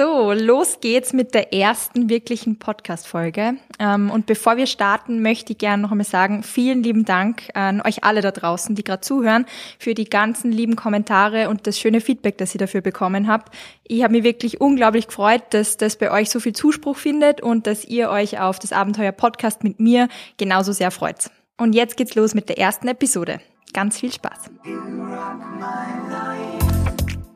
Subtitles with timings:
[0.00, 3.56] So, los geht's mit der ersten wirklichen Podcast-Folge.
[3.78, 7.82] Ähm, und bevor wir starten, möchte ich gerne noch einmal sagen, vielen lieben Dank an
[7.82, 9.44] euch alle da draußen, die gerade zuhören,
[9.78, 13.54] für die ganzen lieben Kommentare und das schöne Feedback, das ihr dafür bekommen habt.
[13.86, 17.66] Ich habe mich wirklich unglaublich gefreut, dass das bei euch so viel Zuspruch findet und
[17.66, 20.08] dass ihr euch auf das Abenteuer Podcast mit mir
[20.38, 21.30] genauso sehr freut.
[21.58, 23.40] Und jetzt geht's los mit der ersten Episode.
[23.74, 24.50] Ganz viel Spaß.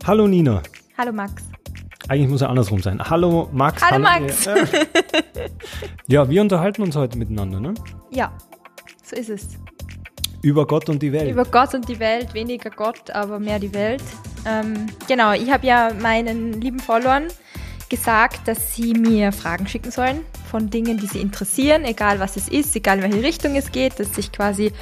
[0.07, 0.63] Hallo Nina.
[0.97, 1.43] Hallo Max.
[2.09, 3.01] Eigentlich muss er andersrum sein.
[3.03, 3.83] Hallo Max.
[3.83, 4.47] Hallo, Max.
[4.47, 4.67] Äh,
[6.07, 7.75] ja, wir unterhalten uns heute miteinander, ne?
[8.11, 8.33] Ja,
[9.03, 9.49] so ist es.
[10.43, 11.31] Über Gott und die Welt.
[11.31, 14.03] Über Gott und die Welt, weniger Gott, aber mehr die Welt.
[14.47, 17.29] Ähm, genau, ich habe ja meinen lieben Followern
[17.89, 20.21] gesagt, dass sie mir Fragen schicken sollen
[20.51, 23.99] von Dingen, die sie interessieren, egal was es ist, egal in welche Richtung es geht,
[23.99, 24.73] dass ich quasi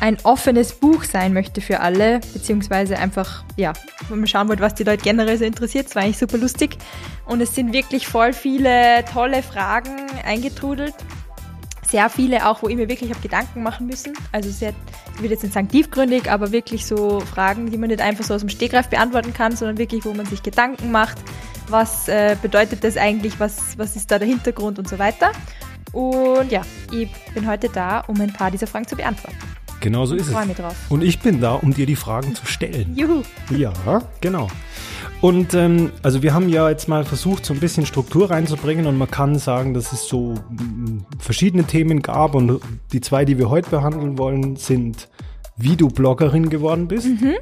[0.00, 3.72] ein offenes Buch sein möchte für alle, beziehungsweise einfach, ja,
[4.08, 6.76] wenn man schauen wollte, was die Leute generell so interessiert, das war eigentlich super lustig.
[7.26, 10.94] Und es sind wirklich voll viele tolle Fragen eingetrudelt.
[11.88, 14.12] Sehr viele auch, wo ich mir wirklich habe Gedanken machen müssen.
[14.32, 14.72] Also sehr,
[15.16, 18.34] ich will jetzt nicht sagen tiefgründig, aber wirklich so Fragen, die man nicht einfach so
[18.34, 21.18] aus dem Stegreif beantworten kann, sondern wirklich, wo man sich Gedanken macht,
[21.70, 25.32] was äh, bedeutet das eigentlich, was, was ist da der Hintergrund und so weiter.
[25.92, 26.62] Und ja,
[26.92, 29.36] ich bin heute da, um ein paar dieser Fragen zu beantworten.
[29.80, 30.46] Genau so ist ich es.
[30.46, 30.76] Mich drauf.
[30.90, 32.92] Und ich bin da, um dir die Fragen zu stellen.
[32.96, 33.22] Juhu.
[33.50, 33.72] Ja,
[34.20, 34.48] genau.
[35.20, 38.96] Und ähm, also wir haben ja jetzt mal versucht, so ein bisschen Struktur reinzubringen und
[38.96, 42.60] man kann sagen, dass es so mm, verschiedene Themen gab und
[42.92, 45.08] die zwei, die wir heute behandeln wollen, sind
[45.60, 47.06] wie du Bloggerin geworden bist.
[47.06, 47.36] Mhm,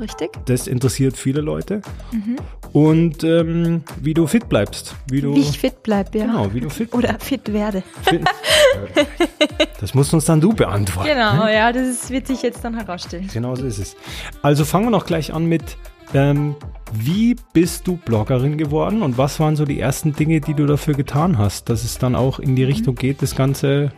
[0.00, 0.30] richtig.
[0.46, 1.82] Das interessiert viele Leute.
[2.12, 2.36] Mhm.
[2.72, 4.94] Und ähm, wie du fit bleibst.
[5.10, 6.26] Wie, du, wie ich fit bleibe, ja.
[6.26, 7.82] Genau, wie du fit Oder fit werde.
[8.02, 8.22] Fit,
[9.80, 11.08] das musst uns dann du beantworten.
[11.08, 11.54] Genau, ne?
[11.54, 13.28] ja, das ist, wird sich jetzt dann herausstellen.
[13.32, 13.96] Genau so ist es.
[14.42, 15.76] Also fangen wir noch gleich an mit,
[16.14, 16.56] ähm,
[16.92, 20.94] wie bist du Bloggerin geworden und was waren so die ersten Dinge, die du dafür
[20.94, 23.92] getan hast, dass es dann auch in die Richtung geht, das Ganze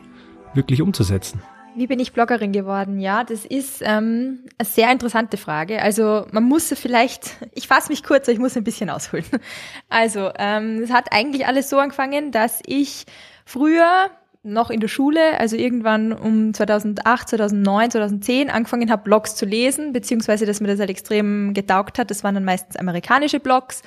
[0.55, 1.41] wirklich umzusetzen?
[1.75, 3.01] Wie bin ich Bloggerin geworden?
[3.01, 5.81] Ja, das ist ähm, eine sehr interessante Frage.
[5.81, 9.25] Also man muss vielleicht, ich fasse mich kurz, ich muss ein bisschen ausholen.
[9.89, 13.05] Also ähm, es hat eigentlich alles so angefangen, dass ich
[13.45, 14.11] früher
[14.43, 19.93] noch in der Schule, also irgendwann um 2008, 2009, 2010 angefangen habe, Blogs zu lesen,
[19.93, 22.11] beziehungsweise dass mir das halt extrem getaugt hat.
[22.11, 23.83] Das waren dann meistens amerikanische Blogs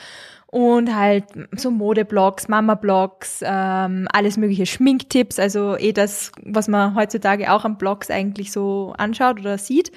[0.47, 1.25] und halt
[1.55, 7.77] so Modeblogs, Mama-Blogs, ähm, alles mögliche Schminktipps, also eh das, was man heutzutage auch an
[7.77, 9.91] Blogs eigentlich so anschaut oder sieht.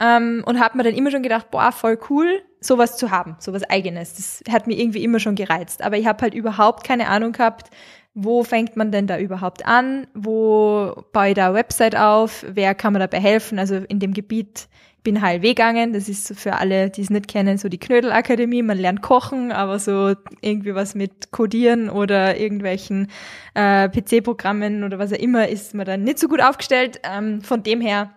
[0.00, 3.62] Ähm, und habe mir dann immer schon gedacht, boah, voll cool, sowas zu haben, sowas
[3.68, 4.14] eigenes.
[4.14, 5.82] Das hat mir irgendwie immer schon gereizt.
[5.82, 7.70] Aber ich habe halt überhaupt keine Ahnung gehabt,
[8.14, 10.06] wo fängt man denn da überhaupt an?
[10.14, 12.44] Wo baue ich da eine Website auf?
[12.48, 13.58] Wer kann mir dabei helfen?
[13.58, 14.68] Also in dem Gebiet
[15.02, 15.92] bin HLW gegangen.
[15.92, 18.62] Das ist für alle, die es nicht kennen, so die Knödelakademie.
[18.62, 23.10] Man lernt kochen, aber so irgendwie was mit Codieren oder irgendwelchen
[23.54, 27.00] äh, PC-Programmen oder was auch immer ist man dann nicht so gut aufgestellt.
[27.04, 28.10] Ähm, von dem her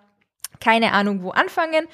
[0.61, 1.87] keine Ahnung, wo anfangen.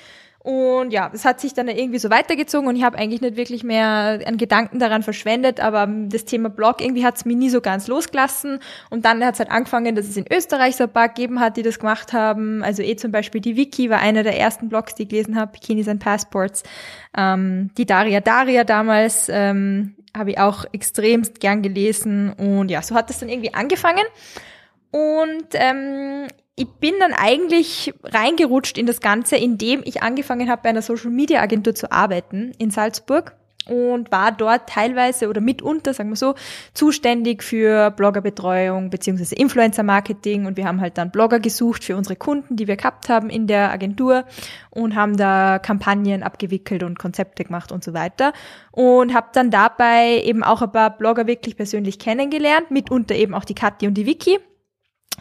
[0.48, 3.66] Und ja, es hat sich dann irgendwie so weitergezogen und ich habe eigentlich nicht wirklich
[3.66, 7.60] mehr einen Gedanken daran verschwendet, aber das Thema Blog irgendwie hat es mir nie so
[7.60, 8.60] ganz losgelassen.
[8.90, 11.58] Und dann hat es halt angefangen, dass es in Österreich so ein paar gegeben hat,
[11.58, 12.64] die das gemacht haben.
[12.64, 15.52] Also eh zum Beispiel die Wiki war einer der ersten Blogs, die ich gelesen habe,
[15.52, 16.64] Bikinis and Passports.
[17.18, 22.32] Ähm, die Daria Daria damals ähm, habe ich auch extremst gern gelesen.
[22.32, 24.06] Und ja, so hat es dann irgendwie angefangen.
[24.92, 30.70] Und ähm, ich bin dann eigentlich reingerutscht in das Ganze, indem ich angefangen habe, bei
[30.70, 33.36] einer Social Media Agentur zu arbeiten in Salzburg
[33.70, 36.36] und war dort teilweise oder mitunter, sagen wir so,
[36.74, 40.46] zuständig für Bloggerbetreuung beziehungsweise Influencer-Marketing.
[40.46, 43.48] Und wir haben halt dann Blogger gesucht für unsere Kunden, die wir gehabt haben in
[43.48, 44.26] der Agentur
[44.70, 48.34] und haben da Kampagnen abgewickelt und Konzepte gemacht und so weiter.
[48.72, 53.46] Und habe dann dabei eben auch ein paar Blogger wirklich persönlich kennengelernt, mitunter eben auch
[53.46, 54.40] die Kathi und die Vicky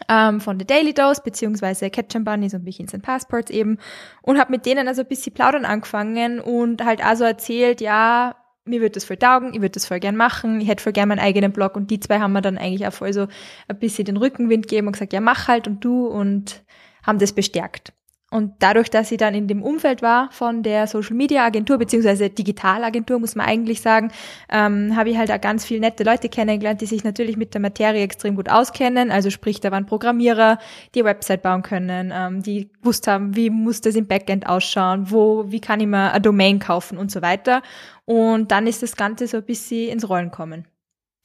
[0.09, 3.79] ähm, von The Daily Dose, beziehungsweise Ketchup Bunnies und Bikins and Passports eben
[4.23, 8.81] und habe mit denen also ein bisschen plaudern angefangen und halt also erzählt, ja, mir
[8.81, 11.21] wird das voll taugen, ich würde das voll gern machen, ich hätte voll gern meinen
[11.21, 13.28] eigenen Blog und die zwei haben mir dann eigentlich auch voll so
[13.69, 16.65] ein bisschen den Rückenwind gegeben und gesagt, ja, mach halt und du und
[17.04, 17.93] haben das bestärkt.
[18.36, 22.28] Und dadurch, dass ich dann in dem Umfeld war von der Social Media Agentur, beziehungsweise
[22.28, 24.10] Digitalagentur, muss man eigentlich sagen,
[24.50, 27.62] ähm, habe ich halt auch ganz viele nette Leute kennengelernt, die sich natürlich mit der
[27.62, 29.10] Materie extrem gut auskennen.
[29.10, 30.59] Also sprich, da waren Programmierer,
[30.94, 35.50] die Website bauen können, ähm, die gewusst haben, wie muss das im Backend ausschauen, wo,
[35.50, 37.62] wie kann ich mir eine Domain kaufen und so weiter.
[38.04, 40.66] Und dann ist das Ganze so ein bisschen ins Rollen kommen.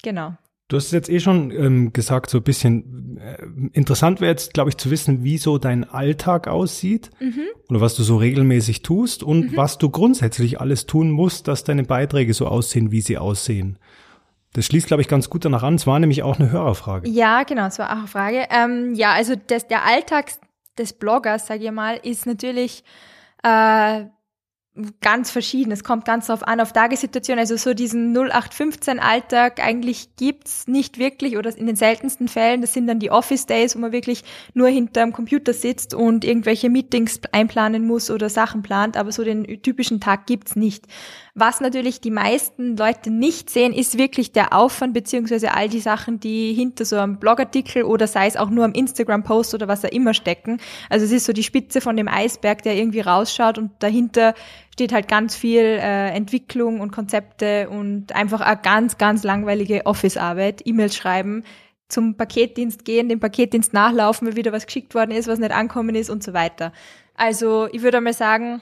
[0.02, 0.38] Genau.
[0.72, 4.54] Du hast es jetzt eh schon ähm, gesagt, so ein bisschen äh, interessant wäre jetzt,
[4.54, 7.44] glaube ich, zu wissen, wie so dein Alltag aussieht mhm.
[7.68, 9.58] oder was du so regelmäßig tust und mhm.
[9.58, 13.80] was du grundsätzlich alles tun musst, dass deine Beiträge so aussehen, wie sie aussehen.
[14.54, 15.76] Das schließt, glaube ich, ganz gut danach an.
[15.76, 17.10] Es war nämlich auch eine Hörerfrage.
[17.10, 18.46] Ja, genau, es war auch eine Frage.
[18.50, 20.32] Ähm, ja, also das, der Alltag
[20.78, 22.86] des Bloggers, sage ich mal, ist natürlich
[23.44, 24.06] äh,
[25.02, 25.72] ganz verschieden.
[25.72, 27.38] Es kommt ganz drauf an, auf Tagessituation.
[27.38, 32.62] Also so diesen 0815-Alltag eigentlich gibt's nicht wirklich oder in den seltensten Fällen.
[32.62, 34.24] Das sind dann die Office Days, wo man wirklich
[34.54, 38.96] nur hinterm Computer sitzt und irgendwelche Meetings einplanen muss oder Sachen plant.
[38.96, 40.86] Aber so den typischen Tag gibt's nicht.
[41.34, 46.20] Was natürlich die meisten Leute nicht sehen, ist wirklich der Aufwand beziehungsweise all die Sachen,
[46.20, 49.88] die hinter so einem Blogartikel oder sei es auch nur am Instagram-Post oder was da
[49.88, 50.60] immer stecken.
[50.90, 54.34] Also es ist so die Spitze von dem Eisberg, der irgendwie rausschaut und dahinter
[54.74, 60.64] steht halt ganz viel äh, Entwicklung und Konzepte und einfach eine ganz, ganz langweilige Office-Arbeit,
[60.66, 61.44] E-Mails schreiben,
[61.88, 65.96] zum Paketdienst gehen, dem Paketdienst nachlaufen, wenn wieder was geschickt worden ist, was nicht ankommen
[65.96, 66.74] ist und so weiter.
[67.16, 68.62] Also ich würde mal sagen,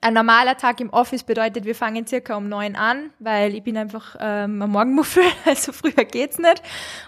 [0.00, 3.76] ein normaler Tag im Office bedeutet, wir fangen circa um neun an, weil ich bin
[3.76, 6.62] einfach ähm, am Morgenmuffel, also früher geht's nicht.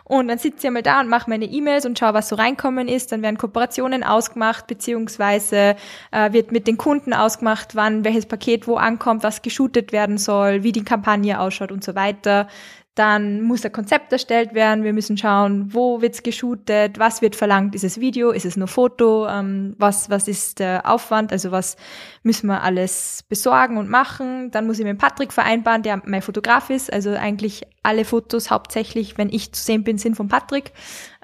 [0.05, 2.89] Und dann sitze ich einmal da und mache meine E-Mails und schaue, was so reinkommen
[2.89, 3.11] ist.
[3.13, 5.77] Dann werden Kooperationen ausgemacht, beziehungsweise
[6.13, 10.63] äh, wird mit den Kunden ausgemacht, wann welches Paket wo ankommt, was geshootet werden soll,
[10.63, 12.49] wie die Kampagne ausschaut und so weiter.
[12.95, 14.85] Dann muss ein Konzept erstellt werden.
[14.85, 17.75] Wir müssen schauen, wo wird's geshootet, was wird verlangt.
[17.75, 19.27] Ist es Video, ist es nur Foto?
[19.27, 21.33] Ähm, was, was ist der Aufwand?
[21.33, 21.77] Also was
[22.23, 24.53] müssen wir alles besorgen und machen?
[24.53, 26.93] Dann muss ich mit Patrick vereinbaren, der mein Fotograf ist.
[26.93, 30.73] Also eigentlich alle Fotos hauptsächlich, wenn ich zu sehen bin, sind von Patrick.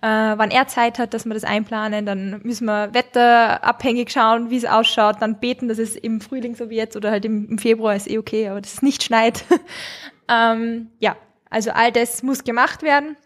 [0.02, 2.04] Äh, wann er Zeit hat, dass wir das einplanen.
[2.04, 5.16] Dann müssen wir wetterabhängig schauen, wie es ausschaut.
[5.20, 8.18] Dann beten, dass es im Frühling so wie jetzt oder halt im, Februar ist eh
[8.18, 9.44] okay, aber dass es nicht schneit.
[10.28, 11.14] ähm, ja,
[11.50, 13.16] also all das muss gemacht werden.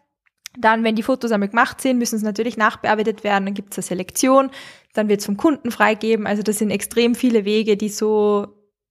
[0.56, 3.44] Dann, wenn die Fotos einmal gemacht sind, müssen sie natürlich nachbearbeitet werden.
[3.44, 4.50] Dann gibt es eine Selektion.
[4.92, 6.26] Dann wird es vom Kunden freigeben.
[6.26, 8.48] Also das sind extrem viele Wege, die so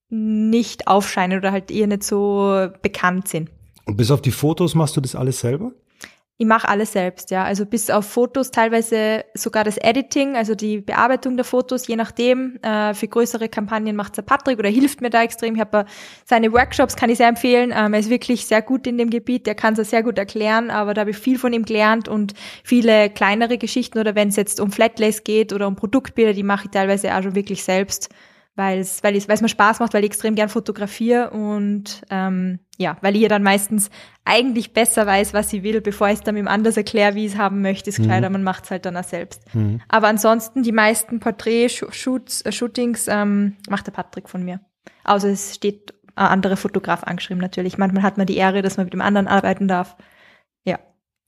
[0.09, 3.49] nicht aufscheinen oder halt eher nicht so bekannt sind.
[3.85, 5.71] Und bis auf die Fotos machst du das alles selber?
[6.37, 7.43] Ich mache alles selbst, ja.
[7.43, 12.57] Also bis auf Fotos, teilweise sogar das Editing, also die Bearbeitung der Fotos, je nachdem.
[12.63, 15.53] Äh, für größere Kampagnen macht der Patrick oder hilft mir da extrem.
[15.53, 15.85] Ich habe
[16.25, 17.71] seine Workshops, kann ich sehr empfehlen.
[17.71, 20.71] Ähm, er ist wirklich sehr gut in dem Gebiet, der kann es sehr gut erklären,
[20.71, 22.33] aber da habe ich viel von ihm gelernt und
[22.63, 26.65] viele kleinere Geschichten oder wenn es jetzt um Flatlays geht oder um Produktbilder, die mache
[26.65, 28.09] ich teilweise auch schon wirklich selbst
[28.55, 32.01] weil es weil es weil es mir Spaß macht, weil ich extrem gern fotografiere und
[32.09, 33.89] ähm, ja, weil ich ja dann meistens
[34.25, 37.33] eigentlich besser weiß, was ich will, bevor ich es dann mit anders erkläre, wie ich
[37.33, 38.31] es haben möchte, ist klar, mhm.
[38.31, 39.43] man macht es halt dann auch selbst.
[39.53, 39.81] Mhm.
[39.89, 44.59] Aber ansonsten die meisten Porträt-Shootings äh, Shootings, ähm, macht der Patrick von mir.
[45.03, 47.77] Außer es steht ein anderer Fotograf angeschrieben natürlich.
[47.77, 49.95] Manchmal hat man die Ehre, dass man mit dem anderen arbeiten darf.
[50.63, 50.79] Ja.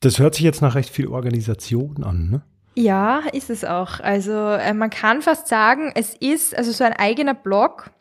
[0.02, 2.42] Das hört sich jetzt nach recht viel Organisation an, ne?
[2.78, 4.02] Ja, ist es auch.
[4.02, 7.92] Also äh, man kann fast sagen, es ist also so ein eigener Blog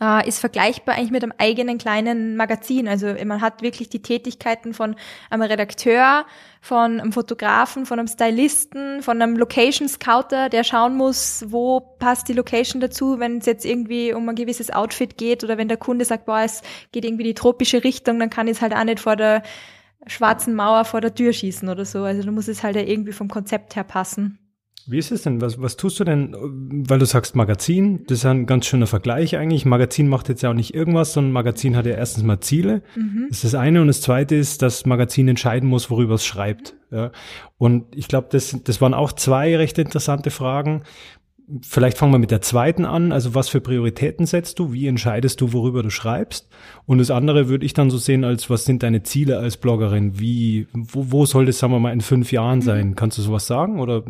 [0.00, 2.88] äh, ist vergleichbar eigentlich mit einem eigenen kleinen Magazin.
[2.88, 4.96] Also man hat wirklich die Tätigkeiten von
[5.30, 6.26] einem Redakteur,
[6.60, 12.28] von einem Fotografen, von einem Stylisten, von einem Location Scouter, der schauen muss, wo passt
[12.28, 15.76] die Location dazu, wenn es jetzt irgendwie um ein gewisses Outfit geht oder wenn der
[15.76, 16.62] Kunde sagt, boah, es
[16.92, 19.42] geht irgendwie die tropische Richtung, dann kann ich es halt auch nicht vor der
[20.06, 22.02] schwarzen Mauer vor der Tür schießen oder so.
[22.02, 24.38] Also da muss es halt irgendwie vom Konzept her passen.
[24.90, 25.42] Wie ist es denn?
[25.42, 26.34] Was, was tust du denn,
[26.88, 28.04] weil du sagst Magazin?
[28.06, 29.66] Das ist ein ganz schöner Vergleich eigentlich.
[29.66, 32.82] Magazin macht jetzt ja auch nicht irgendwas, sondern Magazin hat ja erstens mal Ziele.
[32.96, 33.26] Mhm.
[33.28, 33.82] Das ist das eine.
[33.82, 36.74] Und das zweite ist, dass Magazin entscheiden muss, worüber es schreibt.
[36.90, 37.12] Ja.
[37.58, 40.84] Und ich glaube, das, das waren auch zwei recht interessante Fragen.
[41.62, 43.10] Vielleicht fangen wir mit der zweiten an.
[43.10, 44.72] Also was für Prioritäten setzt du?
[44.72, 46.46] Wie entscheidest du, worüber du schreibst?
[46.84, 50.20] Und das andere würde ich dann so sehen als, was sind deine Ziele als Bloggerin?
[50.20, 52.88] Wie, wo, wo soll das, sagen wir mal, in fünf Jahren sein?
[52.88, 52.96] Mhm.
[52.96, 54.02] Kannst du sowas sagen oder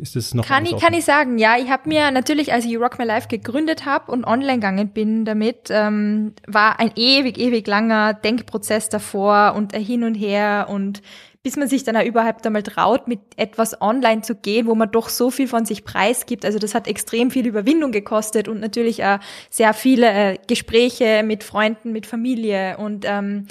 [0.00, 0.44] ist das noch?
[0.44, 1.56] Kann ich, kann ich sagen, ja.
[1.56, 5.24] Ich habe mir natürlich, als ich Rock My Life gegründet habe und online gegangen bin
[5.24, 11.02] damit, ähm, war ein ewig, ewig langer Denkprozess davor und hin und her und
[11.44, 14.90] bis man sich dann auch überhaupt einmal traut, mit etwas online zu gehen, wo man
[14.90, 16.46] doch so viel von sich preisgibt.
[16.46, 19.18] Also das hat extrem viel Überwindung gekostet und natürlich auch
[19.50, 23.46] sehr viele äh, Gespräche mit Freunden, mit Familie und ähm,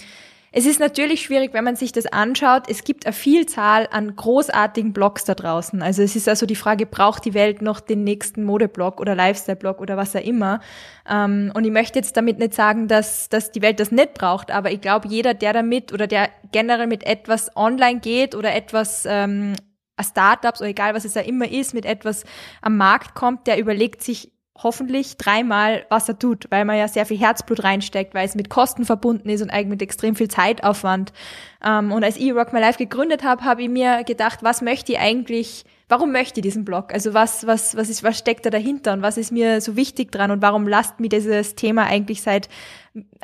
[0.56, 2.66] es ist natürlich schwierig, wenn man sich das anschaut.
[2.70, 5.82] Es gibt eine Vielzahl an großartigen Blogs da draußen.
[5.82, 9.82] Also es ist also die Frage, braucht die Welt noch den nächsten Modeblog oder Lifestyle-Blog
[9.82, 10.60] oder was auch immer?
[11.10, 14.52] Ähm, und ich möchte jetzt damit nicht sagen, dass, dass die Welt das nicht braucht,
[14.52, 19.08] aber ich glaube, jeder, der damit oder der generell mit etwas online geht oder etwas
[19.10, 19.56] ähm,
[20.00, 22.26] Startups oder egal was es ja immer ist, mit etwas
[22.62, 27.06] am Markt kommt, der überlegt sich hoffentlich dreimal, was er tut, weil man ja sehr
[27.06, 31.12] viel Herzblut reinsteckt, weil es mit Kosten verbunden ist und eigentlich mit extrem viel Zeitaufwand.
[31.64, 34.92] Ähm, und als ich Rock My Life gegründet habe, habe ich mir gedacht, was möchte
[34.92, 36.94] ich eigentlich, warum möchte ich diesen Blog?
[36.94, 40.12] Also was, was, was ist, was steckt da dahinter und was ist mir so wichtig
[40.12, 42.48] dran und warum lasst mir dieses Thema eigentlich seit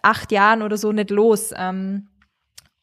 [0.01, 1.53] acht Jahren oder so nicht los?
[1.55, 2.07] Ähm,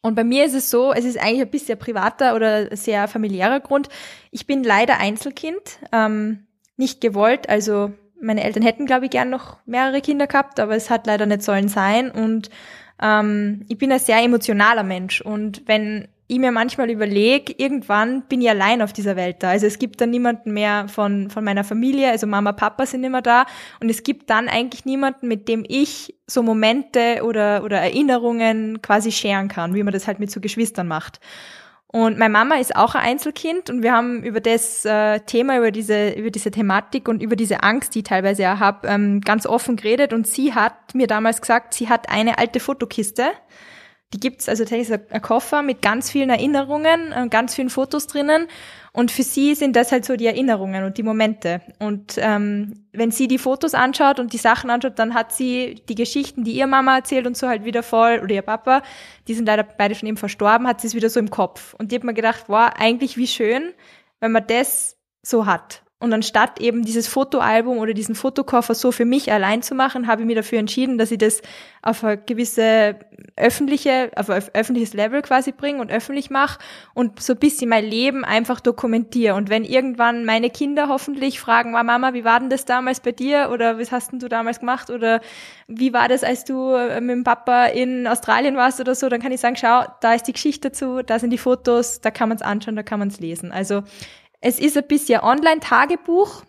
[0.01, 3.59] Und bei mir ist es so, es ist eigentlich ein bisschen privater oder sehr familiärer
[3.59, 3.89] Grund.
[4.31, 7.49] Ich bin leider Einzelkind, ähm, nicht gewollt.
[7.49, 11.25] Also meine Eltern hätten, glaube ich, gern noch mehrere Kinder gehabt, aber es hat leider
[11.25, 12.11] nicht sollen sein.
[12.11, 12.49] Und
[13.01, 15.21] ähm, ich bin ein sehr emotionaler Mensch.
[15.21, 19.51] Und wenn ich mir manchmal überlege, irgendwann bin ich allein auf dieser Welt da.
[19.51, 23.21] Also es gibt dann niemanden mehr von, von meiner Familie, also Mama, Papa sind immer
[23.21, 23.45] da.
[23.79, 29.11] Und es gibt dann eigentlich niemanden, mit dem ich so Momente oder, oder Erinnerungen quasi
[29.11, 31.21] scheren kann, wie man das halt mit so Geschwistern macht.
[31.89, 35.71] Und meine Mama ist auch ein Einzelkind und wir haben über das äh, Thema, über
[35.71, 39.45] diese, über diese Thematik und über diese Angst, die ich teilweise auch habe, ähm, ganz
[39.45, 40.11] offen geredet.
[40.11, 43.29] Und sie hat mir damals gesagt, sie hat eine alte Fotokiste
[44.13, 48.47] die gibt's also tatsächlich ein Koffer mit ganz vielen Erinnerungen, äh, ganz vielen Fotos drinnen.
[48.93, 51.61] Und für sie sind das halt so die Erinnerungen und die Momente.
[51.79, 55.95] Und ähm, wenn sie die Fotos anschaut und die Sachen anschaut, dann hat sie die
[55.95, 58.81] Geschichten, die ihr Mama erzählt und so halt wieder voll, oder ihr Papa,
[59.27, 61.73] die sind leider beide schon eben verstorben, hat sie es wieder so im Kopf.
[61.73, 63.73] Und die hat mir gedacht, wow, eigentlich wie schön,
[64.21, 65.83] wenn man das so hat.
[65.99, 70.21] Und anstatt eben dieses Fotoalbum oder diesen Fotokoffer so für mich allein zu machen, habe
[70.21, 71.41] ich mir dafür entschieden, dass ich das
[71.81, 72.97] auf eine gewisse
[73.35, 76.59] öffentliche, auf ein öffentliches Level quasi bringe und öffentlich mache
[76.93, 79.33] und so ein bisschen mein Leben einfach dokumentiere.
[79.33, 83.49] Und wenn irgendwann meine Kinder hoffentlich fragen, Mama, wie war denn das damals bei dir?
[83.51, 84.91] Oder was hast denn du damals gemacht?
[84.91, 85.19] Oder
[85.67, 89.09] wie war das, als du äh, mit dem Papa in Australien warst oder so?
[89.09, 92.11] Dann kann ich sagen, schau, da ist die Geschichte dazu, da sind die Fotos, da
[92.11, 93.51] kann man es anschauen, da kann man es lesen.
[93.51, 93.81] Also
[94.41, 96.43] es ist ein bisschen Online-Tagebuch,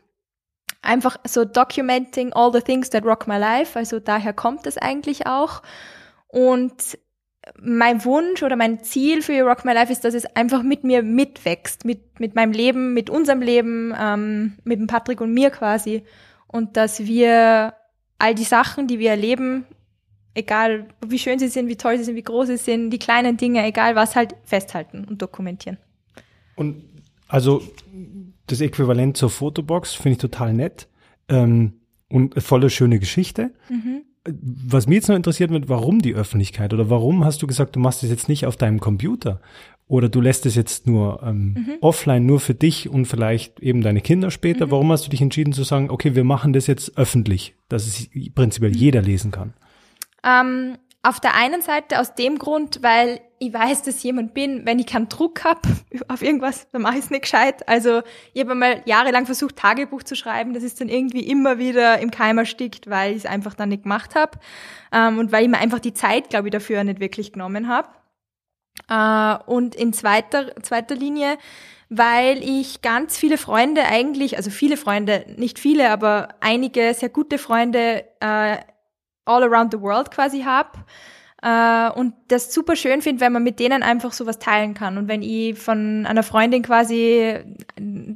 [0.83, 5.27] einfach so documenting all the things that rock my life, also daher kommt es eigentlich
[5.27, 5.63] auch.
[6.29, 6.99] Und
[7.61, 11.03] mein Wunsch oder mein Ziel für Rock My Life ist, dass es einfach mit mir
[11.03, 16.03] mitwächst, mit, mit meinem Leben, mit unserem Leben, ähm, mit dem Patrick und mir quasi.
[16.47, 17.75] Und dass wir
[18.19, 19.67] all die Sachen, die wir erleben,
[20.35, 23.37] egal wie schön sie sind, wie toll sie sind, wie groß sie sind, die kleinen
[23.37, 25.79] Dinge, egal was, halt festhalten und dokumentieren.
[26.57, 26.88] Und
[27.29, 27.63] also
[28.47, 30.89] das Äquivalent zur Fotobox finde ich total nett
[31.29, 31.75] ähm,
[32.09, 33.53] und volle schöne Geschichte.
[33.69, 34.03] Mhm.
[34.25, 37.81] Was mir jetzt noch interessiert wird, warum die Öffentlichkeit oder warum hast du gesagt, du
[37.81, 39.41] machst es jetzt nicht auf deinem Computer
[39.87, 41.75] oder du lässt es jetzt nur ähm, mhm.
[41.81, 44.67] offline, nur für dich und vielleicht eben deine Kinder später.
[44.67, 44.71] Mhm.
[44.71, 48.09] Warum hast du dich entschieden zu sagen, okay, wir machen das jetzt öffentlich, dass es
[48.35, 48.77] prinzipiell mhm.
[48.77, 49.55] jeder lesen kann?
[50.25, 54.67] Ähm, auf der einen Seite aus dem Grund, weil ich weiß, dass ich jemand bin,
[54.67, 55.63] wenn ich keinen Druck hab
[56.09, 57.69] auf irgendwas, dann mache ich es nicht gescheit.
[57.69, 58.03] Also
[58.33, 60.55] ich habe mal jahrelang versucht, Tagebuch zu schreiben.
[60.55, 63.85] Das ist dann irgendwie immer wieder im Keim erstickt, weil ich es einfach dann nicht
[63.85, 64.39] gemacht habe.
[64.93, 67.89] Ähm, und weil ich mir einfach die Zeit, glaube ich, dafür nicht wirklich genommen habe.
[68.89, 71.39] Äh, und in zweiter, zweiter Linie,
[71.89, 77.39] weil ich ganz viele Freunde eigentlich, also viele Freunde, nicht viele, aber einige sehr gute
[77.39, 78.59] Freunde äh,
[79.25, 80.71] all around the world quasi habe.
[81.41, 84.99] Äh, und das super schön finde, wenn man mit denen einfach sowas teilen kann.
[84.99, 87.39] Und wenn ich von einer Freundin quasi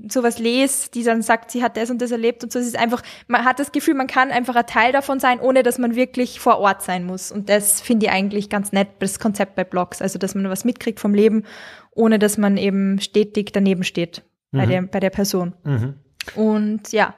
[0.08, 2.78] sowas lese, die dann sagt, sie hat das und das erlebt und so, es ist
[2.78, 5.94] einfach, man hat das Gefühl, man kann einfach ein Teil davon sein, ohne dass man
[5.94, 7.30] wirklich vor Ort sein muss.
[7.30, 10.02] Und das finde ich eigentlich ganz nett, das Konzept bei Blogs.
[10.02, 11.44] Also, dass man was mitkriegt vom Leben,
[11.92, 14.70] ohne dass man eben stetig daneben steht bei, mhm.
[14.70, 15.52] der, bei der Person.
[15.62, 15.94] Mhm.
[16.34, 17.14] Und ja,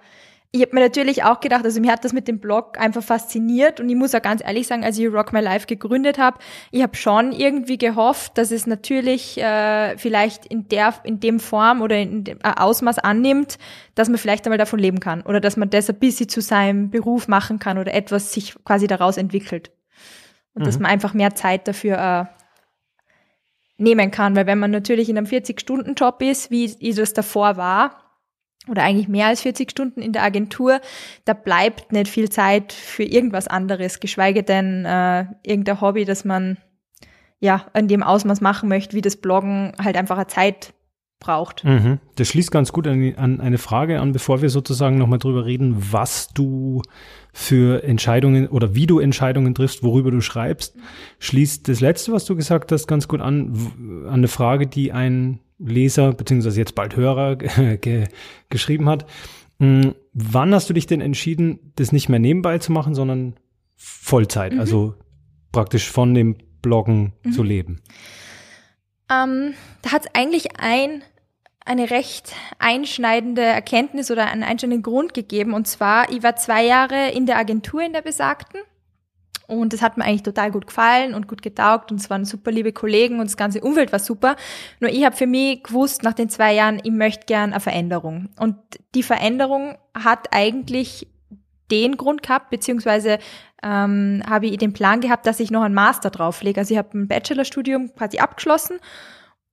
[0.54, 3.80] ich habe mir natürlich auch gedacht, also mir hat das mit dem Blog einfach fasziniert
[3.80, 6.38] und ich muss auch ganz ehrlich sagen, als ich Rock My Life gegründet habe,
[6.70, 11.82] ich habe schon irgendwie gehofft, dass es natürlich äh, vielleicht in der in dem Form
[11.82, 13.58] oder in dem äh, Ausmaß annimmt,
[13.96, 16.88] dass man vielleicht einmal davon leben kann oder dass man das ein bisschen zu seinem
[16.88, 19.72] Beruf machen kann oder etwas sich quasi daraus entwickelt
[20.54, 20.66] und mhm.
[20.66, 25.26] dass man einfach mehr Zeit dafür äh, nehmen kann, weil wenn man natürlich in einem
[25.26, 28.03] 40-Stunden-Job ist, wie ich das davor war,
[28.68, 30.80] oder eigentlich mehr als 40 Stunden in der Agentur,
[31.24, 36.56] da bleibt nicht viel Zeit für irgendwas anderes, geschweige denn äh, irgendein Hobby, das man
[37.40, 40.72] ja in dem Ausmaß machen möchte, wie das Bloggen halt einfach Zeit
[41.20, 41.64] braucht.
[41.64, 41.98] Mhm.
[42.16, 45.76] Das schließt ganz gut an, an eine Frage an, bevor wir sozusagen nochmal drüber reden,
[45.92, 46.82] was du
[47.32, 50.76] für Entscheidungen oder wie du Entscheidungen triffst, worüber du schreibst,
[51.18, 53.56] schließt das letzte, was du gesagt hast, ganz gut an,
[54.06, 57.36] an eine Frage, die ein Leser, beziehungsweise jetzt bald Hörer
[57.80, 58.08] ge
[58.48, 59.06] geschrieben hat.
[59.58, 63.34] Hm, wann hast du dich denn entschieden, das nicht mehr nebenbei zu machen, sondern
[63.76, 64.60] Vollzeit, mhm.
[64.60, 64.94] also
[65.52, 67.32] praktisch von dem Bloggen mhm.
[67.32, 67.80] zu leben?
[69.10, 71.02] Ähm, da hat es eigentlich ein,
[71.64, 75.52] eine recht einschneidende Erkenntnis oder einen einschneidenden Grund gegeben.
[75.54, 78.60] Und zwar, ich war zwei Jahre in der Agentur in der besagten
[79.46, 82.50] und das hat mir eigentlich total gut gefallen und gut getaugt und es waren super
[82.50, 84.36] liebe Kollegen und das ganze Umfeld war super.
[84.80, 88.30] Nur ich habe für mich gewusst, nach den zwei Jahren, ich möchte gern eine Veränderung.
[88.38, 88.56] Und
[88.94, 91.08] die Veränderung hat eigentlich
[91.70, 93.18] den Grund gehabt, beziehungsweise
[93.62, 96.60] ähm, habe ich den Plan gehabt, dass ich noch einen Master drauflege.
[96.60, 98.78] Also ich habe ein Bachelorstudium quasi abgeschlossen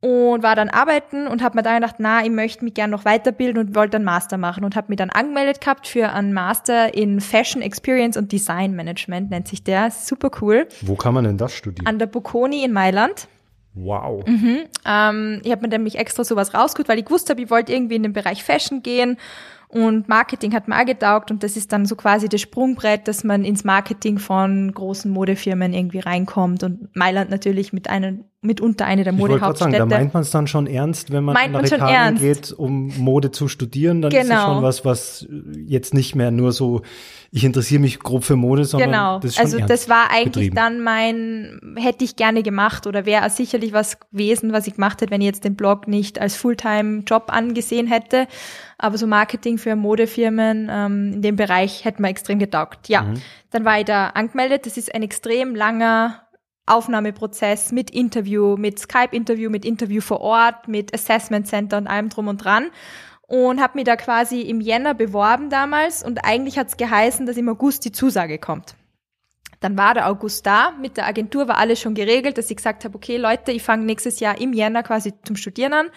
[0.01, 3.05] und war dann arbeiten und habe mir dann gedacht, na, ich möchte mich gerne noch
[3.05, 6.93] weiterbilden und wollte einen Master machen und habe mich dann angemeldet gehabt für einen Master
[6.95, 9.91] in Fashion Experience und Design Management, nennt sich der.
[9.91, 10.67] Super cool.
[10.81, 11.85] Wo kann man denn das studieren?
[11.85, 13.27] An der Bocconi in Mailand.
[13.73, 14.27] Wow.
[14.27, 14.63] Mhm.
[14.85, 17.95] Ähm, ich habe mir nämlich extra sowas rausgeholt, weil ich gewusst habe, ich wollte irgendwie
[17.95, 19.17] in den Bereich Fashion gehen
[19.71, 23.45] und Marketing hat auch getaugt und das ist dann so quasi das Sprungbrett, dass man
[23.45, 29.13] ins Marketing von großen Modefirmen irgendwie reinkommt und Mailand natürlich mit einem mitunter eine der
[29.13, 29.77] Modehauptstädte.
[29.77, 33.31] Da meint man es dann schon ernst, wenn man meint nach Italien geht, um Mode
[33.31, 34.23] zu studieren, dann genau.
[34.23, 35.27] ist es schon was, was
[35.67, 36.81] jetzt nicht mehr nur so,
[37.29, 39.19] ich interessiere mich grob für Mode, sondern genau.
[39.19, 40.55] das ist schon Also das war eigentlich betrieben.
[40.55, 45.11] dann mein, hätte ich gerne gemacht oder wäre sicherlich was gewesen, was ich gemacht hätte,
[45.11, 48.27] wenn ich jetzt den Blog nicht als Fulltime-Job angesehen hätte.
[48.81, 52.89] Aber so Marketing für Modefirmen ähm, in dem Bereich hätte mir extrem getaugt.
[52.89, 53.21] Ja, Mhm.
[53.51, 54.65] dann war ich da angemeldet.
[54.65, 56.27] Das ist ein extrem langer
[56.65, 62.27] Aufnahmeprozess mit Interview, mit Skype-Interview, mit Interview vor Ort, mit Assessment Center und allem drum
[62.27, 62.71] und dran.
[63.27, 67.49] Und habe mich da quasi im Jänner beworben damals und eigentlich hat's geheißen, dass im
[67.49, 68.75] August die Zusage kommt.
[69.59, 72.83] Dann war der August da, mit der Agentur war alles schon geregelt, dass ich gesagt
[72.83, 75.87] habe, okay Leute, ich fange nächstes Jahr im Jänner quasi zum Studieren an.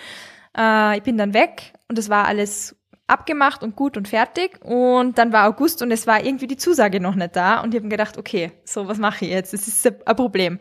[0.56, 4.60] Äh, ich bin dann weg und es war alles abgemacht und gut und fertig.
[4.64, 7.60] Und dann war August und es war irgendwie die Zusage noch nicht da.
[7.60, 9.52] Und ich habe mir gedacht, okay, so was mache ich jetzt?
[9.52, 10.58] Das ist ein Problem.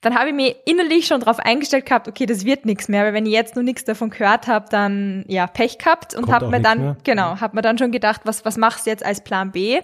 [0.00, 3.14] Dann habe ich mir innerlich schon darauf eingestellt gehabt, okay, das wird nichts mehr, weil
[3.14, 6.60] wenn ich jetzt noch nichts davon gehört habe, dann ja Pech gehabt und habe mir
[6.60, 6.96] dann mehr.
[7.04, 9.80] genau, habe mir dann schon gedacht, was was machst du jetzt als Plan B?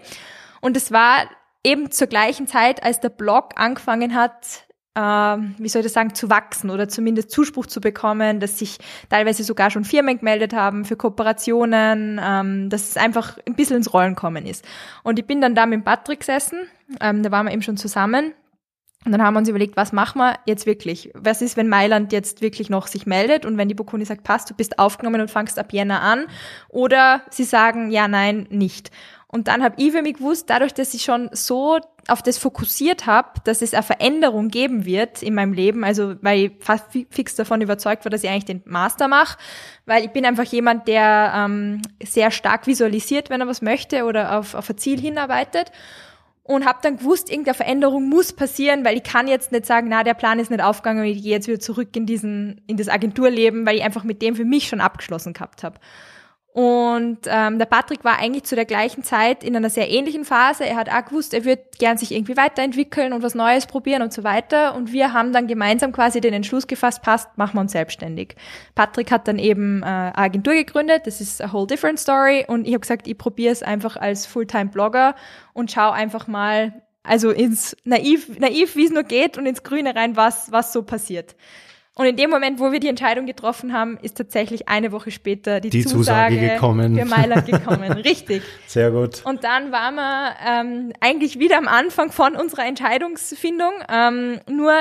[0.61, 1.28] Und es war
[1.62, 4.67] eben zur gleichen Zeit, als der Blog angefangen hat,
[4.99, 8.78] wie soll ich das sagen, zu wachsen oder zumindest Zuspruch zu bekommen, dass sich
[9.09, 13.93] teilweise sogar schon Firmen gemeldet haben für Kooperationen, ähm, dass es einfach ein bisschen ins
[13.93, 14.64] Rollen kommen ist.
[15.02, 16.61] Und ich bin dann da mit Patrick gesessen,
[17.00, 18.33] ähm, da waren wir eben schon zusammen.
[19.05, 21.11] Und dann haben wir uns überlegt, was machen wir jetzt wirklich?
[21.14, 24.50] Was ist, wenn Mailand jetzt wirklich noch sich meldet und wenn die Bocconi sagt, passt,
[24.50, 26.26] du bist aufgenommen und fangst ab Jänner an?
[26.69, 28.91] Oder sie sagen, ja, nein, nicht.
[29.30, 33.04] Und dann habe ich für mich gewusst, dadurch, dass ich schon so auf das fokussiert
[33.04, 37.06] habe, dass es eine Veränderung geben wird in meinem Leben, also weil ich fast fi-
[37.10, 39.36] fix davon überzeugt war, dass ich eigentlich den Master mache,
[39.84, 44.38] weil ich bin einfach jemand, der ähm, sehr stark visualisiert, wenn er was möchte oder
[44.38, 45.73] auf, auf ein Ziel hinarbeitet
[46.43, 50.04] und habe dann gewusst, irgendeine Veränderung muss passieren, weil ich kann jetzt nicht sagen, na,
[50.04, 53.67] der Plan ist nicht aufgegangen ich gehe jetzt wieder zurück in diesen in das Agenturleben,
[53.67, 55.78] weil ich einfach mit dem für mich schon abgeschlossen gehabt habe.
[56.52, 60.65] Und ähm, der Patrick war eigentlich zu der gleichen Zeit in einer sehr ähnlichen Phase.
[60.65, 64.13] Er hat auch gewusst, er wird gern sich irgendwie weiterentwickeln und was Neues probieren und
[64.13, 64.75] so weiter.
[64.75, 68.34] Und wir haben dann gemeinsam quasi den Entschluss gefasst, passt, machen wir uns selbstständig.
[68.75, 72.45] Patrick hat dann eben äh, Agentur gegründet, das ist a whole different story.
[72.49, 75.15] Und ich habe gesagt, ich probiere es einfach als Fulltime-Blogger
[75.52, 79.95] und schau einfach mal, also ins naiv, naiv wie es nur geht und ins Grüne
[79.95, 81.37] rein, was, was so passiert.
[81.99, 85.58] Und in dem Moment, wo wir die Entscheidung getroffen haben, ist tatsächlich eine Woche später
[85.58, 86.97] die, Die Zusage gekommen.
[86.97, 87.91] für Mailand gekommen.
[88.04, 88.45] Richtig.
[88.69, 89.23] Sehr gut.
[89.25, 94.75] Und dann waren wir ähm, eigentlich wieder am Anfang von unserer Entscheidungsfindung, ähm, nur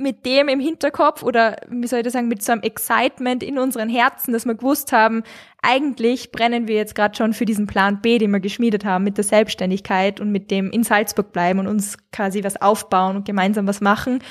[0.00, 3.58] mit dem im Hinterkopf oder wie soll ich das sagen, mit so einem Excitement in
[3.58, 5.22] unseren Herzen, dass wir gewusst haben,
[5.62, 9.18] eigentlich brennen wir jetzt gerade schon für diesen Plan B, den wir geschmiedet haben, mit
[9.18, 13.66] der Selbstständigkeit und mit dem in Salzburg bleiben und uns quasi was aufbauen und gemeinsam
[13.66, 14.22] was machen.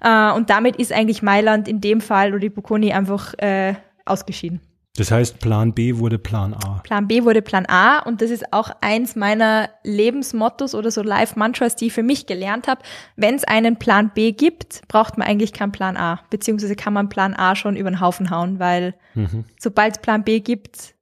[0.00, 3.74] Äh, und damit ist eigentlich Mailand in dem Fall oder die Bocconi einfach äh,
[4.06, 4.60] ausgeschieden.
[4.98, 6.80] Das heißt, Plan B wurde Plan A.
[6.82, 11.76] Plan B wurde Plan A und das ist auch eins meiner Lebensmottos oder so Life-Mantras,
[11.76, 12.82] die ich für mich gelernt habe.
[13.14, 17.08] Wenn es einen Plan B gibt, braucht man eigentlich keinen Plan A, beziehungsweise kann man
[17.08, 19.44] Plan A schon über den Haufen hauen, weil Mhm.
[19.58, 20.94] sobald es Plan B gibt,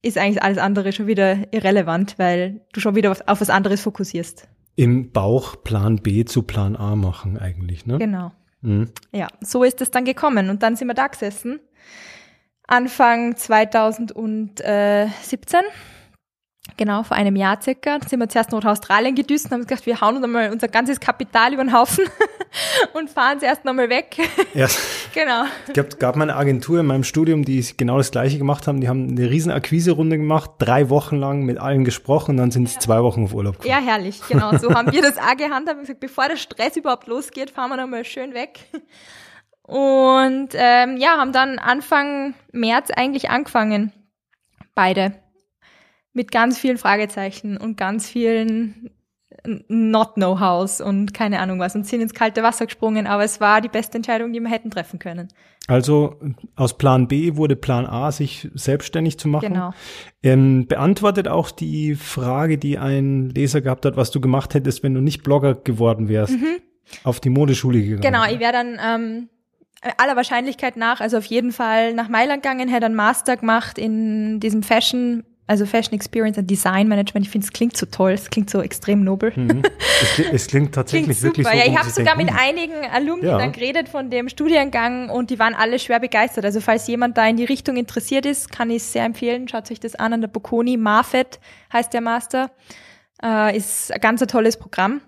[0.00, 3.82] ist eigentlich alles andere schon wieder irrelevant, weil du schon wieder auf, auf was anderes
[3.82, 4.48] fokussierst.
[4.76, 7.98] Im Bauch Plan B zu Plan A machen eigentlich, ne?
[7.98, 8.32] Genau.
[8.62, 8.90] Mhm.
[9.12, 11.60] Ja, so ist es dann gekommen und dann sind wir da gesessen.
[12.68, 15.60] Anfang 2017.
[16.76, 17.98] Genau, vor einem Jahr circa.
[18.06, 21.00] Sind wir zuerst nach Australien gedüst und haben gedacht, wir hauen uns einmal unser ganzes
[21.00, 22.04] Kapital über den Haufen
[22.92, 24.18] und fahren zuerst nochmal weg.
[24.52, 24.68] Ja,
[25.14, 25.44] genau.
[25.66, 28.82] es gab, gab mal eine Agentur in meinem Studium, die genau das Gleiche gemacht haben.
[28.82, 32.68] Die haben eine riesen Akquise-Runde gemacht, drei Wochen lang mit allen gesprochen und dann sind
[32.68, 33.82] es zwei Wochen auf Urlaub gefahren.
[33.82, 34.58] Ja, herrlich, genau.
[34.58, 35.70] So haben wir das auch gehandhabt.
[35.70, 38.60] Haben gesagt, bevor der Stress überhaupt losgeht, fahren wir nochmal schön weg.
[39.68, 43.92] Und ähm, ja, haben dann Anfang März eigentlich angefangen.
[44.74, 45.12] Beide.
[46.14, 48.90] Mit ganz vielen Fragezeichen und ganz vielen
[49.68, 53.60] not know-hows und keine Ahnung was und sind ins kalte Wasser gesprungen, aber es war
[53.60, 55.28] die beste Entscheidung, die wir hätten treffen können.
[55.66, 56.18] Also
[56.56, 59.52] aus Plan B wurde Plan A, sich selbstständig zu machen.
[59.52, 59.72] Genau.
[60.22, 64.94] Ähm, beantwortet auch die Frage, die ein Leser gehabt hat, was du gemacht hättest, wenn
[64.94, 66.56] du nicht Blogger geworden wärst, mhm.
[67.04, 68.00] auf die Modeschule gegangen.
[68.00, 69.28] Genau, ich wäre dann ähm,
[69.96, 74.40] aller Wahrscheinlichkeit nach, also auf jeden Fall nach Mailand gegangen, hätte einen Master gemacht in
[74.40, 78.28] diesem Fashion also Fashion Experience and Design Management, ich finde, es klingt so toll, es
[78.28, 79.32] klingt so extrem nobel.
[79.34, 79.62] Mhm.
[80.00, 81.58] Es, es, klingt tatsächlich klingt wirklich super.
[81.58, 81.64] so.
[81.64, 83.36] Ja, ich habe sogar mit einigen Alumni ja.
[83.36, 86.44] dann geredet von dem Studiengang und die waren alle schwer begeistert.
[86.44, 89.48] Also falls jemand da in die Richtung interessiert ist, kann ich es sehr empfehlen.
[89.48, 90.76] Schaut euch das an an der Bocconi.
[90.76, 91.40] Mafet
[91.72, 92.52] heißt der Master.
[93.20, 95.00] Äh, ist ein ganz ein tolles Programm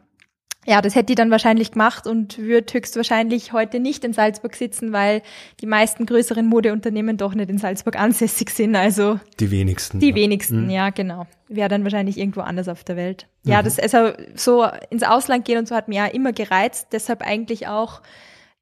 [0.71, 4.93] ja, das hätte ich dann wahrscheinlich gemacht und würde höchstwahrscheinlich heute nicht in Salzburg sitzen,
[4.93, 5.21] weil
[5.61, 8.77] die meisten größeren Modeunternehmen doch nicht in Salzburg ansässig sind.
[8.77, 9.99] Also die wenigsten.
[9.99, 10.15] Die ja.
[10.15, 10.71] wenigsten, mhm.
[10.71, 11.27] ja, genau.
[11.49, 13.27] Wäre dann wahrscheinlich irgendwo anders auf der Welt.
[13.43, 13.65] Ja, mhm.
[13.65, 16.91] das also so ins Ausland gehen und so hat mir ja immer gereizt.
[16.93, 18.01] Deshalb eigentlich auch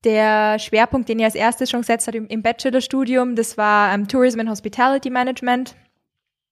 [0.03, 4.09] der Schwerpunkt, den ich als erstes schon gesetzt habe im, im Bachelorstudium, das war ähm,
[4.09, 5.77] Tourism and Hospitality Management.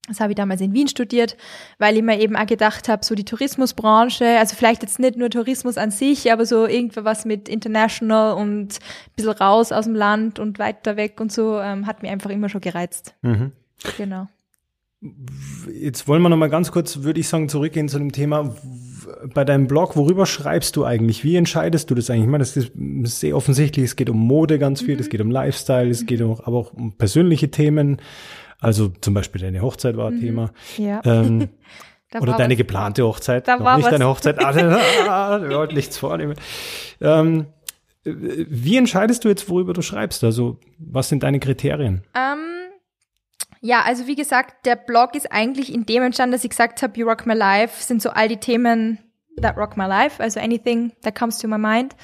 [0.09, 1.37] Das habe ich damals in Wien studiert,
[1.79, 5.31] weil ich mir eben auch gedacht habe, so die Tourismusbranche, also vielleicht jetzt nicht nur
[5.31, 10.39] Tourismus an sich, aber so irgendwas mit International und ein bisschen raus aus dem Land
[10.39, 13.15] und weiter weg und so, ähm, hat mir einfach immer schon gereizt.
[13.23, 13.53] Mhm.
[13.97, 14.29] Genau.
[15.73, 18.57] Jetzt wollen wir noch mal ganz kurz, würde ich sagen, zurückgehen zu dem Thema.
[19.35, 21.23] Bei deinem Blog, worüber schreibst du eigentlich?
[21.23, 22.25] Wie entscheidest du das eigentlich?
[22.25, 22.73] Ich meine, das ist
[23.21, 23.85] sehr offensichtlich.
[23.85, 25.01] Es geht um Mode ganz viel, mhm.
[25.01, 27.99] es geht um Lifestyle, es geht auch, aber auch um persönliche Themen.
[28.61, 30.21] Also zum Beispiel deine Hochzeit war mhm.
[30.21, 30.51] Thema.
[30.77, 31.01] Ja.
[31.05, 31.49] Ähm,
[32.21, 33.49] oder deine was, geplante Hochzeit.
[33.49, 33.93] Da war nicht was.
[33.93, 34.39] deine Hochzeit.
[35.09, 36.37] Ah, wir wollten nichts vornehmen.
[37.01, 37.47] Ähm,
[38.05, 40.23] wie entscheidest du jetzt, worüber du schreibst?
[40.23, 42.03] Also, was sind deine Kriterien?
[42.15, 42.71] Ähm,
[43.61, 46.99] ja, also wie gesagt, der Blog ist eigentlich in dem entstanden, dass ich gesagt habe,
[46.99, 48.99] You Rock My Life sind so all die Themen
[49.41, 51.95] that rock my life, also anything that comes to my mind.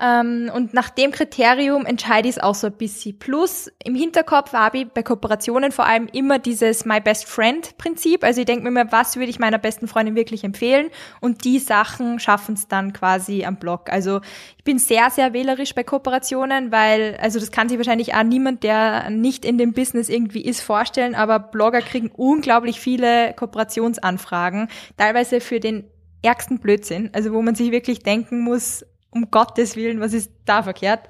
[0.00, 3.18] Ähm, und nach dem Kriterium entscheide ich es auch so ein bisschen.
[3.18, 8.22] Plus im Hinterkopf habe ich bei Kooperationen vor allem immer dieses My Best Friend Prinzip.
[8.22, 10.90] Also ich denke mir immer, was würde ich meiner besten Freundin wirklich empfehlen?
[11.20, 13.90] Und die Sachen schaffen es dann quasi am Blog.
[13.90, 14.20] Also
[14.56, 18.62] ich bin sehr, sehr wählerisch bei Kooperationen, weil, also das kann sich wahrscheinlich auch niemand,
[18.62, 25.40] der nicht in dem Business irgendwie ist, vorstellen, aber Blogger kriegen unglaublich viele Kooperationsanfragen, teilweise
[25.40, 25.84] für den
[26.22, 30.62] ärgsten Blödsinn, also wo man sich wirklich denken muss, um Gottes Willen, was ist da
[30.62, 31.08] verkehrt?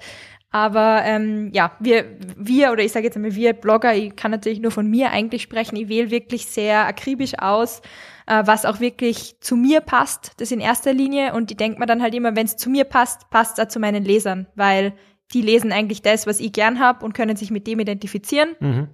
[0.50, 4.60] Aber ähm, ja, wir, wir oder ich sage jetzt einmal wir Blogger, ich kann natürlich
[4.60, 7.82] nur von mir eigentlich sprechen, ich wähle wirklich sehr akribisch aus,
[8.26, 11.34] äh, was auch wirklich zu mir passt, das in erster Linie.
[11.34, 13.68] Und ich denke mir dann halt immer, wenn es zu mir passt, passt es auch
[13.68, 14.94] zu meinen Lesern, weil
[15.34, 18.56] die lesen eigentlich das, was ich gern hab und können sich mit dem identifizieren.
[18.60, 18.88] Mhm.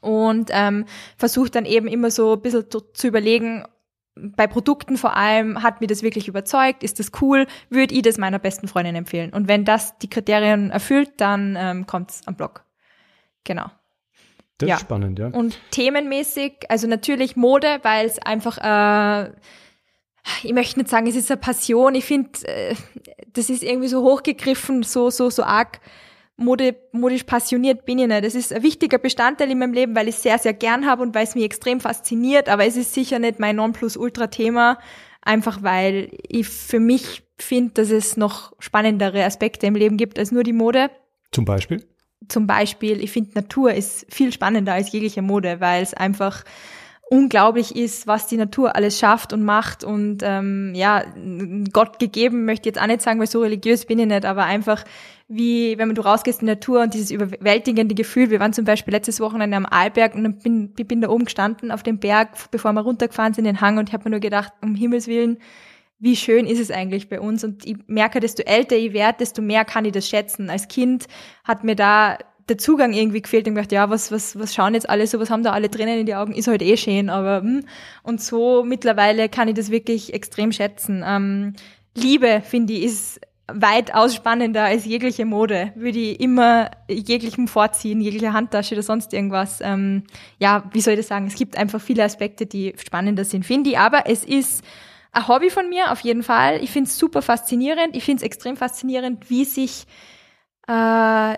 [0.00, 3.64] Und ähm, versuche dann eben immer so ein bisschen zu, zu überlegen,
[4.16, 6.82] bei Produkten vor allem, hat mir das wirklich überzeugt?
[6.82, 7.46] Ist das cool?
[7.68, 9.32] Würde ich das meiner besten Freundin empfehlen?
[9.32, 12.64] Und wenn das die Kriterien erfüllt, dann ähm, kommt's am Blog.
[13.44, 13.70] Genau.
[14.58, 14.74] Das ja.
[14.76, 15.28] ist spannend, ja.
[15.28, 19.32] Und themenmäßig, also natürlich Mode, weil es einfach, äh,
[20.42, 21.94] ich möchte nicht sagen, es ist eine Passion.
[21.94, 22.74] Ich finde, äh,
[23.34, 25.80] das ist irgendwie so hochgegriffen, so, so, so arg
[26.36, 28.24] Mode, modisch passioniert bin ich nicht.
[28.24, 31.02] Das ist ein wichtiger Bestandteil in meinem Leben, weil ich es sehr, sehr gern habe
[31.02, 34.78] und weil es mich extrem fasziniert, aber es ist sicher nicht mein Nonplusultra-Thema,
[35.22, 40.30] einfach weil ich für mich finde, dass es noch spannendere Aspekte im Leben gibt als
[40.30, 40.90] nur die Mode.
[41.32, 41.86] Zum Beispiel?
[42.28, 46.44] Zum Beispiel, ich finde Natur ist viel spannender als jegliche Mode, weil es einfach
[47.08, 51.04] unglaublich ist, was die Natur alles schafft und macht und ähm, ja,
[51.72, 54.44] Gott gegeben möchte ich jetzt auch nicht sagen, weil so religiös bin ich nicht, aber
[54.44, 54.84] einfach
[55.28, 58.92] wie, wenn du rausgehst in die Natur und dieses überwältigende Gefühl, wir waren zum Beispiel
[58.92, 62.80] letztes Wochenende am Arlberg und bin, bin da oben gestanden auf dem Berg, bevor wir
[62.80, 65.38] runtergefahren sind in den Hang und ich habe mir nur gedacht, um Himmels Willen,
[65.98, 69.42] wie schön ist es eigentlich bei uns und ich merke, desto älter ich werde, desto
[69.42, 70.50] mehr kann ich das schätzen.
[70.50, 71.06] Als Kind
[71.44, 74.88] hat mir da der Zugang irgendwie gefehlt und gedacht, ja, was, was, was schauen jetzt
[74.88, 77.40] alle so, was haben da alle drinnen in die Augen, ist halt eh schön, aber
[77.40, 77.64] hm.
[78.02, 81.02] und so mittlerweile kann ich das wirklich extrem schätzen.
[81.04, 81.54] Ähm,
[81.94, 85.72] Liebe, finde ich, ist weitaus spannender als jegliche Mode.
[85.76, 89.60] Würde ich immer jeglichem vorziehen, jegliche Handtasche oder sonst irgendwas.
[89.60, 90.02] Ähm,
[90.38, 91.26] ja, wie soll ich das sagen?
[91.26, 93.78] Es gibt einfach viele Aspekte, die spannender sind, finde ich.
[93.78, 94.64] Aber es ist
[95.12, 96.62] ein Hobby von mir, auf jeden Fall.
[96.62, 97.94] Ich finde es super faszinierend.
[97.94, 99.86] Ich finde es extrem faszinierend, wie sich
[100.66, 101.34] äh,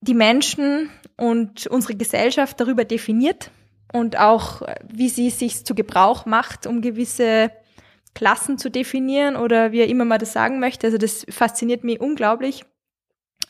[0.00, 3.50] die Menschen und unsere Gesellschaft darüber definiert
[3.92, 7.50] und auch, wie sie sich zu Gebrauch macht, um gewisse
[8.14, 10.86] Klassen zu definieren oder wie er immer mal das sagen möchte.
[10.86, 12.64] Also das fasziniert mich unglaublich.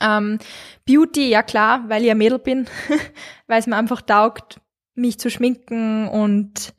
[0.00, 0.38] Ähm,
[0.86, 2.66] Beauty, ja klar, weil ich ein Mädel bin,
[3.46, 4.60] weil es mir einfach taugt,
[4.94, 6.74] mich zu schminken und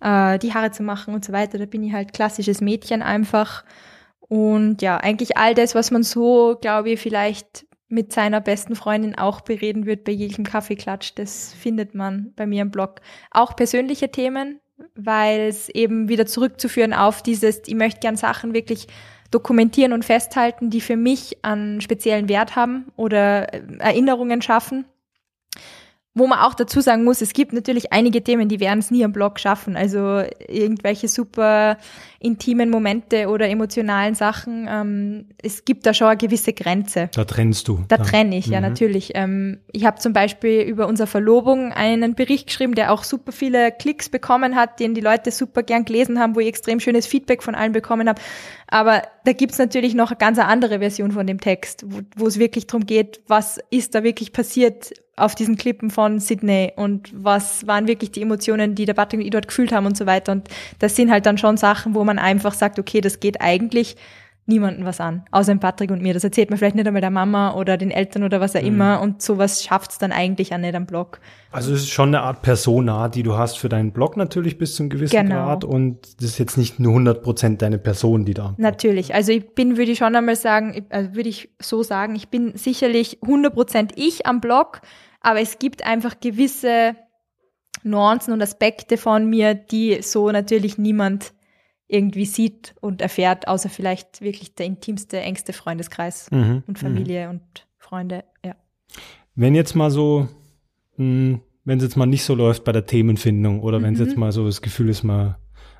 [0.00, 1.58] äh, die Haare zu machen und so weiter.
[1.58, 3.64] Da bin ich halt klassisches Mädchen einfach.
[4.18, 9.16] Und ja, eigentlich all das, was man so, glaube ich, vielleicht mit seiner besten Freundin
[9.16, 13.00] auch bereden wird bei jeglichem Kaffeeklatsch, das findet man bei mir im Blog.
[13.30, 14.60] Auch persönliche Themen,
[14.94, 18.88] weil es eben wieder zurückzuführen auf dieses, ich möchte gern Sachen wirklich
[19.30, 24.84] dokumentieren und festhalten, die für mich einen speziellen Wert haben oder Erinnerungen schaffen.
[26.18, 29.04] Wo man auch dazu sagen muss, es gibt natürlich einige Themen, die werden es nie
[29.04, 29.76] am Blog schaffen.
[29.76, 31.76] Also irgendwelche super
[32.20, 34.66] intimen Momente oder emotionalen Sachen.
[34.66, 37.10] Ähm, es gibt da schon eine gewisse Grenze.
[37.12, 37.84] Da trennst du.
[37.88, 38.52] Da trenne ich, mhm.
[38.54, 39.10] ja natürlich.
[39.14, 43.70] Ähm, ich habe zum Beispiel über unsere Verlobung einen Bericht geschrieben, der auch super viele
[43.70, 47.42] Klicks bekommen hat, den die Leute super gern gelesen haben, wo ich extrem schönes Feedback
[47.42, 48.22] von allen bekommen habe.
[48.68, 51.84] Aber da gibt's natürlich noch eine ganz andere Version von dem Text,
[52.16, 56.72] wo es wirklich darum geht, was ist da wirklich passiert auf diesen Klippen von Sydney
[56.76, 59.96] und was waren wirklich die Emotionen, die der Patrick und ich dort gefühlt haben und
[59.96, 60.32] so weiter.
[60.32, 60.48] Und
[60.78, 63.96] das sind halt dann schon Sachen, wo man einfach sagt, okay, das geht eigentlich
[64.46, 66.14] niemanden was an, außer dem Patrick und mir.
[66.14, 68.68] Das erzählt man vielleicht nicht einmal der Mama oder den Eltern oder was auch mhm.
[68.68, 71.20] immer und sowas schafft's dann eigentlich auch nicht am Blog.
[71.50, 74.76] Also es ist schon eine Art Persona, die du hast für deinen Blog natürlich bis
[74.76, 75.46] zum gewissen genau.
[75.46, 78.54] Grad und das ist jetzt nicht nur 100 Prozent deine Person, die da.
[78.56, 82.28] Natürlich, also ich bin, würde ich schon einmal sagen, also würde ich so sagen, ich
[82.28, 84.80] bin sicherlich 100 Prozent ich am Blog,
[85.20, 86.96] aber es gibt einfach gewisse
[87.82, 91.32] Nuancen und Aspekte von mir, die so natürlich niemand
[91.88, 96.64] irgendwie sieht und erfährt, außer vielleicht wirklich der intimste, engste Freundeskreis mhm.
[96.66, 97.30] und Familie mhm.
[97.30, 98.56] und Freunde, ja.
[99.34, 100.28] Wenn jetzt mal so,
[100.96, 103.84] hm, wenn es jetzt mal nicht so läuft bei der Themenfindung oder mhm.
[103.84, 105.36] wenn es jetzt mal so das Gefühl ist, man,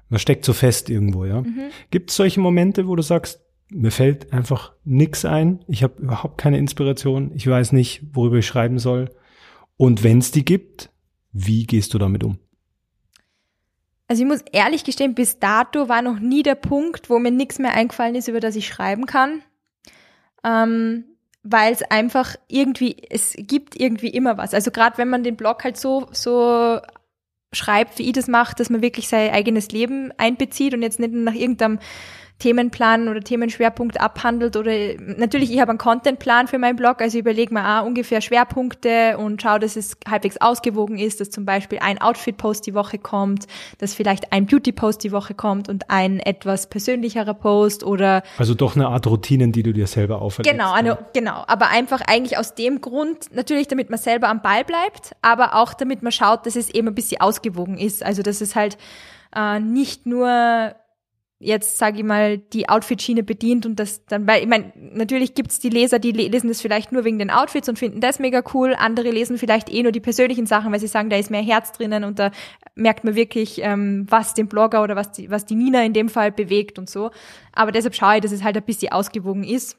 [0.09, 1.41] man steckt so fest irgendwo, ja.
[1.41, 1.71] Mhm.
[1.91, 6.39] Gibt es solche Momente, wo du sagst, mir fällt einfach nix ein, ich habe überhaupt
[6.39, 9.11] keine Inspiration, ich weiß nicht, worüber ich schreiben soll.
[9.77, 10.91] Und wenn es die gibt,
[11.33, 12.39] wie gehst du damit um?
[14.09, 17.59] Also ich muss ehrlich gestehen, bis dato war noch nie der Punkt, wo mir nichts
[17.59, 19.43] mehr eingefallen ist, über das ich schreiben kann.
[20.45, 21.05] Ähm,
[21.43, 24.55] weil es einfach irgendwie, es gibt irgendwie immer was.
[24.55, 26.81] Also gerade wenn man den Blog halt so, so
[27.53, 31.13] schreibt, wie ich das mache, dass man wirklich sein eigenes Leben einbezieht und jetzt nicht
[31.13, 31.79] nach irgendeinem
[32.39, 37.55] Themenplan oder Themenschwerpunkt abhandelt oder natürlich, ich habe einen Contentplan für meinen Blog, also überlege
[37.55, 41.99] mir auch ungefähr Schwerpunkte und schaue, dass es halbwegs ausgewogen ist, dass zum Beispiel ein
[41.99, 43.47] Outfit-Post die Woche kommt,
[43.79, 48.77] dass vielleicht ein Beauty-Post die Woche kommt und ein etwas persönlicherer Post oder Also doch
[48.77, 50.53] eine Art Routinen, die du dir selber auferlegst.
[50.53, 50.99] Genau, eine, ja.
[51.15, 55.55] genau, aber einfach eigentlich aus dem Grund, natürlich damit man selber am Ball bleibt, aber
[55.55, 58.77] auch damit man schaut, dass es eben ein bisschen ausgewogen ist, also dass es halt
[59.35, 60.75] äh, nicht nur
[61.39, 65.59] jetzt, sage ich mal, die Outfit-Schiene bedient und das dann, weil ich meine, natürlich gibt's
[65.59, 68.75] die Leser, die lesen das vielleicht nur wegen den Outfits und finden das mega cool.
[68.79, 71.73] Andere lesen vielleicht eh nur die persönlichen Sachen, weil sie sagen, da ist mehr Herz
[71.73, 72.31] drinnen und da
[72.75, 76.09] merkt man wirklich, ähm, was den Blogger oder was die, was die Nina in dem
[76.09, 77.11] Fall bewegt und so.
[77.53, 79.79] Aber deshalb schaue ich, dass es halt ein bisschen ausgewogen ist.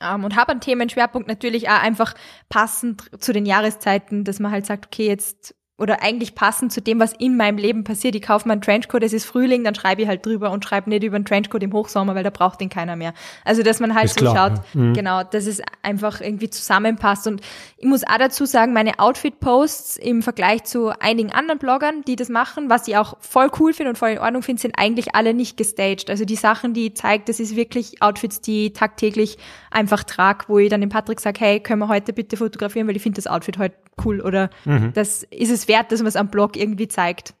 [0.00, 2.14] Um, ähm, und habe einen Themenschwerpunkt natürlich auch einfach
[2.50, 6.98] passend zu den Jahreszeiten, dass man halt sagt, okay, jetzt oder eigentlich passend zu dem,
[6.98, 8.16] was in meinem Leben passiert.
[8.16, 10.90] Ich kaufe mir einen Trenchcoat, es ist Frühling, dann schreibe ich halt drüber und schreibe
[10.90, 13.14] nicht über einen Trenchcoat im Hochsommer, weil da braucht den keiner mehr.
[13.44, 14.80] Also, dass man halt ist so klar, schaut, ja.
[14.80, 14.94] mhm.
[14.94, 17.28] genau, dass es einfach irgendwie zusammenpasst.
[17.28, 17.42] Und
[17.76, 22.28] ich muss auch dazu sagen, meine Outfit-Posts im Vergleich zu einigen anderen Bloggern, die das
[22.28, 25.32] machen, was ich auch voll cool finde und voll in Ordnung finde, sind eigentlich alle
[25.32, 26.10] nicht gestaged.
[26.10, 29.38] Also die Sachen, die ich zeige, das ist wirklich Outfits, die ich tagtäglich
[29.70, 32.96] einfach trage, wo ich dann dem Patrick sage, hey, können wir heute bitte fotografieren, weil
[32.96, 34.92] ich finde das Outfit heute cool oder mhm.
[34.94, 37.34] das ist es wert, dass man es am Blog irgendwie zeigt.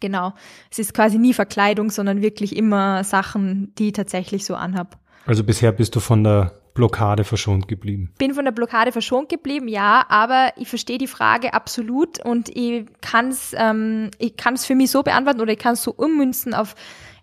[0.00, 0.34] Genau.
[0.70, 4.98] Es ist quasi nie Verkleidung, sondern wirklich immer Sachen, die ich tatsächlich so anhab.
[5.26, 8.12] Also bisher bist du von der Blockade verschont geblieben?
[8.18, 12.84] Bin von der Blockade verschont geblieben, ja, aber ich verstehe die Frage absolut und ich
[13.00, 15.92] kann es ähm, ich kann es für mich so beantworten oder ich kann es so
[15.92, 16.74] ummünzen auf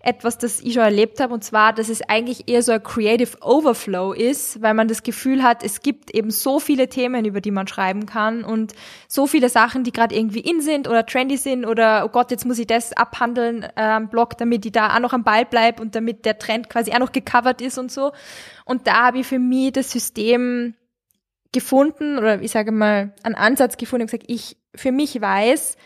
[0.06, 3.38] etwas, das ich schon erlebt habe, und zwar, dass es eigentlich eher so ein Creative
[3.42, 7.52] Overflow ist, weil man das Gefühl hat, es gibt eben so viele Themen, über die
[7.52, 8.74] man schreiben kann und
[9.08, 12.46] so viele Sachen, die gerade irgendwie in sind oder trendy sind oder, oh Gott, jetzt
[12.46, 15.82] muss ich das abhandeln äh, am Blog, damit ich da auch noch am Ball bleibe
[15.82, 18.12] und damit der Trend quasi auch noch gecovert ist und so.
[18.66, 20.76] Und da habe ich für mich das System
[21.54, 25.78] gefunden oder ich sage mal einen Ansatz gefunden und gesagt, ich für mich weiß,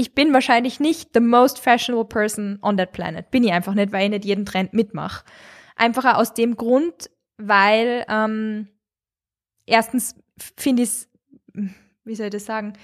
[0.00, 3.30] ich bin wahrscheinlich nicht the most fashionable person on that planet.
[3.32, 5.24] Bin ich einfach nicht, weil ich nicht jeden Trend mitmache.
[5.74, 8.68] Einfach aus dem Grund, weil ähm,
[9.66, 10.14] erstens
[10.56, 11.08] finde ich es,
[12.04, 12.74] wie soll ich das sagen,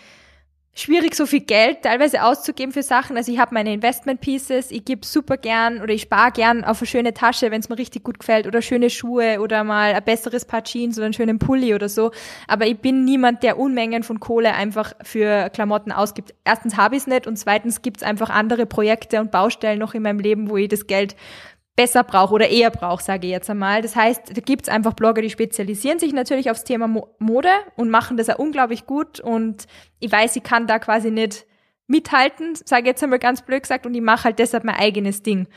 [0.74, 3.16] schwierig, so viel Geld teilweise auszugeben für Sachen.
[3.16, 6.80] Also ich habe meine Investment Pieces, ich gebe super gern oder ich spare gern auf
[6.80, 10.04] eine schöne Tasche, wenn es mir richtig gut gefällt oder schöne Schuhe oder mal ein
[10.04, 12.10] besseres Paar Jeans oder einen schönen Pulli oder so.
[12.48, 16.34] Aber ich bin niemand, der Unmengen von Kohle einfach für Klamotten ausgibt.
[16.44, 19.94] Erstens habe ich es nicht und zweitens gibt es einfach andere Projekte und Baustellen noch
[19.94, 21.14] in meinem Leben, wo ich das Geld
[21.76, 23.82] besser brauche oder eher brauche, sage ich jetzt einmal.
[23.82, 27.90] Das heißt, da gibt's einfach Blogger, die spezialisieren sich natürlich aufs Thema Mo Mode und
[27.90, 29.20] machen das auch unglaublich gut.
[29.20, 29.66] Und
[29.98, 31.46] ich weiß, ich kann da quasi nicht
[31.86, 35.22] mithalten, sage ich jetzt einmal ganz blöd gesagt, und ich mache halt deshalb mein eigenes
[35.22, 35.48] Ding.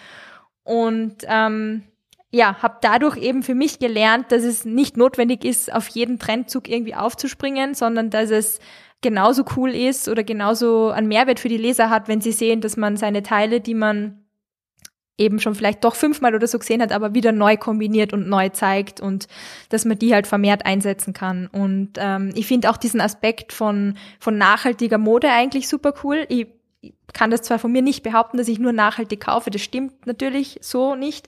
[0.63, 1.83] Und ähm,
[2.31, 6.67] ja, habe dadurch eben für mich gelernt, dass es nicht notwendig ist, auf jeden Trendzug
[6.67, 8.59] irgendwie aufzuspringen, sondern dass es
[9.01, 12.75] genauso cool ist oder genauso einen Mehrwert für die Leser hat, wenn sie sehen, dass
[12.75, 14.26] man seine Teile, die man
[15.17, 18.49] eben schon vielleicht doch fünfmal oder so gesehen hat, aber wieder neu kombiniert und neu
[18.49, 19.27] zeigt und
[19.69, 21.47] dass man die halt vermehrt einsetzen kann.
[21.47, 26.25] Und ähm, ich finde auch diesen Aspekt von, von nachhaltiger Mode eigentlich super cool.
[26.29, 26.47] Ich,
[26.81, 30.05] ich kann das zwar von mir nicht behaupten, dass ich nur nachhaltig kaufe, das stimmt
[30.05, 31.27] natürlich so nicht,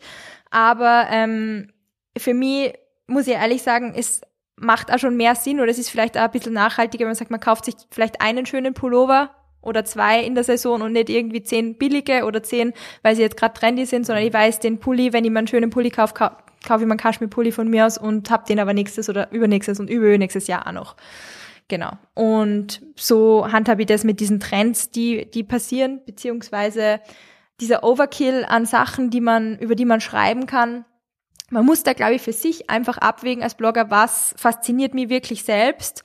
[0.51, 1.71] aber ähm,
[2.17, 2.73] für mich
[3.07, 4.21] muss ich ehrlich sagen, es
[4.55, 7.15] macht auch schon mehr Sinn oder es ist vielleicht auch ein bisschen nachhaltiger, wenn man
[7.15, 11.09] sagt, man kauft sich vielleicht einen schönen Pullover oder zwei in der Saison und nicht
[11.09, 14.79] irgendwie zehn billige oder zehn, weil sie jetzt gerade trendy sind, sondern ich weiß, den
[14.79, 16.33] Pulli, wenn ich mir einen schönen Pulli kaufe, kaufe
[16.65, 19.89] ich mir einen Kaschmir-Pulli von mir aus und hab den aber nächstes oder übernächstes und
[19.89, 20.95] übernächstes Jahr auch noch.
[21.67, 21.91] Genau.
[22.15, 26.99] Und so handhabe ich das mit diesen Trends, die, die passieren, beziehungsweise
[27.59, 30.85] dieser Overkill an Sachen, die man, über die man schreiben kann.
[31.51, 35.43] Man muss da, glaube ich, für sich einfach abwägen als Blogger, was fasziniert mich wirklich
[35.43, 36.03] selbst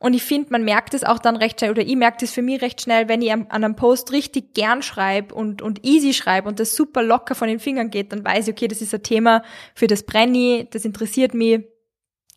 [0.00, 2.42] und ich finde, man merkt es auch dann recht schnell, oder ich merke es für
[2.42, 6.48] mich recht schnell, wenn ich an einem Post richtig gern schreibe und, und easy schreibe
[6.48, 9.02] und das super locker von den Fingern geht, dann weiß ich, okay, das ist ein
[9.02, 9.42] Thema
[9.74, 11.64] für das Brenny, das interessiert mich,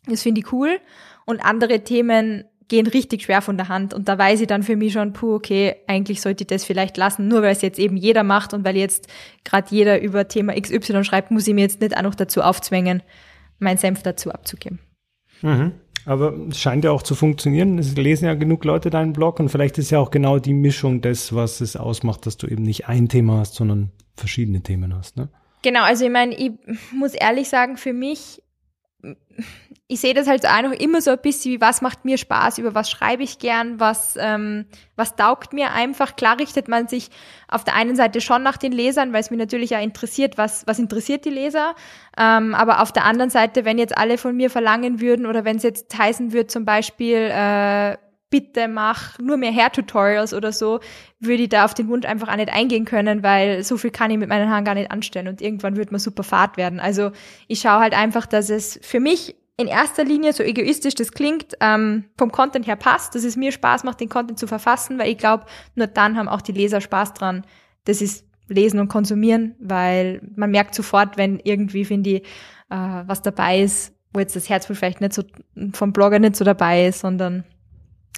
[0.06, 0.80] das finde ich cool.
[1.24, 3.94] Und andere Themen gehen richtig schwer von der Hand.
[3.94, 6.96] Und da weiß ich dann für mich schon, puh, okay, eigentlich sollte ich das vielleicht
[6.96, 9.06] lassen, nur weil es jetzt eben jeder macht und weil jetzt
[9.44, 13.02] gerade jeder über Thema XY schreibt, muss ich mir jetzt nicht auch noch dazu aufzwängen,
[13.58, 14.80] meinen Senf dazu abzugeben.
[15.42, 15.72] Mhm.
[16.04, 17.78] Aber es scheint ja auch zu funktionieren.
[17.78, 21.00] Es lesen ja genug Leute deinen Blog und vielleicht ist ja auch genau die Mischung
[21.00, 25.16] des, was es ausmacht, dass du eben nicht ein Thema hast, sondern verschiedene Themen hast.
[25.16, 25.28] Ne?
[25.62, 26.52] Genau, also ich meine, ich
[26.92, 28.42] muss ehrlich sagen, für mich
[29.92, 32.56] ich sehe das halt auch noch immer so ein bisschen, wie was macht mir Spaß,
[32.56, 34.64] über was schreibe ich gern, was, ähm,
[34.96, 36.16] was taugt mir einfach.
[36.16, 37.10] Klar richtet man sich
[37.46, 40.66] auf der einen Seite schon nach den Lesern, weil es mich natürlich ja interessiert, was,
[40.66, 41.74] was interessiert die Leser.
[42.16, 45.58] Ähm, aber auf der anderen Seite, wenn jetzt alle von mir verlangen würden oder wenn
[45.58, 47.98] es jetzt heißen würde, zum Beispiel, äh,
[48.30, 50.80] bitte mach nur mehr Hair-Tutorials oder so,
[51.20, 54.10] würde ich da auf den Wunsch einfach auch nicht eingehen können, weil so viel kann
[54.10, 56.80] ich mit meinen Haaren gar nicht anstellen und irgendwann wird man super fad werden.
[56.80, 57.12] Also
[57.46, 61.54] ich schaue halt einfach, dass es für mich in erster Linie, so egoistisch das klingt,
[61.60, 65.10] ähm, vom Content her passt, dass es mir Spaß macht, den Content zu verfassen, weil
[65.10, 67.44] ich glaube, nur dann haben auch die Leser Spaß dran.
[67.84, 72.22] Das ist lesen und konsumieren, weil man merkt sofort, wenn irgendwie, finde ich,
[72.70, 75.22] äh, was dabei ist, wo jetzt das Herzblut vielleicht nicht so
[75.72, 77.44] vom Blogger nicht so dabei ist, sondern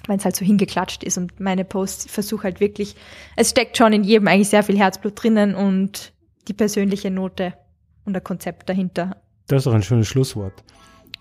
[0.07, 2.95] wenn es halt so hingeklatscht ist und meine Posts versuche halt wirklich,
[3.35, 6.13] es steckt schon in jedem eigentlich sehr viel Herzblut drinnen und
[6.47, 7.53] die persönliche Note
[8.05, 9.17] und der Konzept dahinter.
[9.47, 10.63] Das ist doch ein schönes Schlusswort.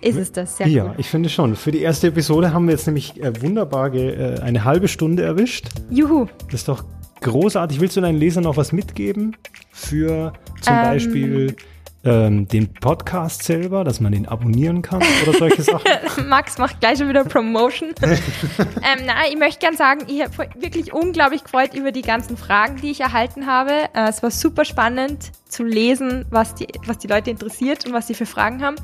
[0.05, 0.95] Ist es das, sehr Ja, cool.
[0.99, 1.57] ich finde schon.
[1.57, 5.69] Für die erste Episode haben wir jetzt nämlich äh, wunderbar äh, eine halbe Stunde erwischt.
[5.91, 6.27] Juhu.
[6.51, 6.85] Das ist doch
[7.21, 7.81] großartig.
[7.81, 9.37] Willst du deinen Lesern noch was mitgeben?
[9.73, 11.57] Für zum ähm, Beispiel
[12.05, 15.89] ähm, den Podcast selber, dass man den abonnieren kann oder solche Sachen?
[16.29, 17.95] Max macht gleich schon wieder Promotion.
[18.03, 22.77] ähm, na, ich möchte gern sagen, ich habe wirklich unglaublich gefreut über die ganzen Fragen,
[22.77, 23.73] die ich erhalten habe.
[23.95, 28.07] Äh, es war super spannend zu lesen, was die, was die Leute interessiert und was
[28.07, 28.77] sie für Fragen haben.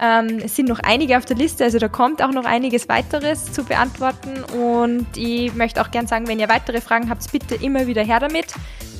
[0.00, 3.52] Ähm, es sind noch einige auf der Liste, also da kommt auch noch einiges weiteres
[3.52, 4.42] zu beantworten.
[4.56, 8.20] Und ich möchte auch gern sagen, wenn ihr weitere Fragen habt, bitte immer wieder her
[8.20, 8.46] damit.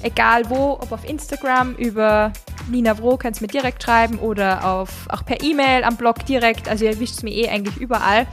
[0.03, 2.33] Egal wo, ob auf Instagram, über
[2.71, 6.69] Nina Vro könnt ihr mir direkt schreiben oder auf, auch per E-Mail am Blog direkt.
[6.69, 8.27] Also ihr wischt es mir eh eigentlich überall.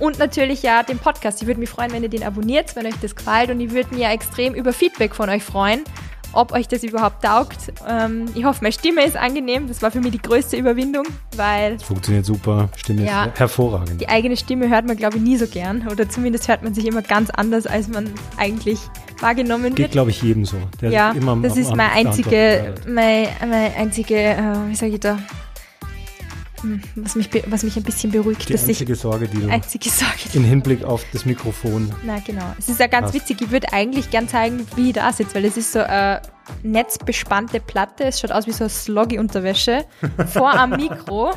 [0.00, 1.40] Und natürlich ja den Podcast.
[1.40, 3.50] Ich würde mich freuen, wenn ihr den abonniert, wenn euch das gefällt.
[3.50, 5.84] Und ich würde mich ja extrem über Feedback von euch freuen
[6.32, 7.72] ob euch das überhaupt taugt.
[7.88, 9.68] Ähm, ich hoffe, meine Stimme ist angenehm.
[9.68, 11.04] Das war für mich die größte Überwindung,
[11.36, 11.74] weil.
[11.74, 12.68] Das funktioniert super.
[12.76, 14.00] Stimme ja, ist hervorragend.
[14.00, 15.86] Die eigene Stimme hört man, glaube ich, nie so gern.
[15.90, 18.78] Oder zumindest hört man sich immer ganz anders, als man eigentlich
[19.20, 19.76] wahrgenommen wird.
[19.76, 20.56] Geht, glaube ich, jedem so.
[20.80, 25.18] ja, immer das ist meine einzige, meine, meine einzige, äh, wie sage ich da,
[26.96, 28.48] was mich, was mich ein bisschen beruhigt.
[28.48, 31.92] Die einzige Sorge, die du einzige Sorge, in Hinblick auf das Mikrofon.
[32.04, 32.54] Na genau.
[32.58, 33.14] Es ist ja ganz hast.
[33.14, 33.40] witzig.
[33.40, 36.22] Ich würde eigentlich gern zeigen, wie ich da sitze, weil es ist so eine
[36.62, 38.04] netzbespannte Platte.
[38.04, 39.84] Es schaut aus wie so eine Sloggy-Unterwäsche
[40.26, 41.32] vor am Mikro.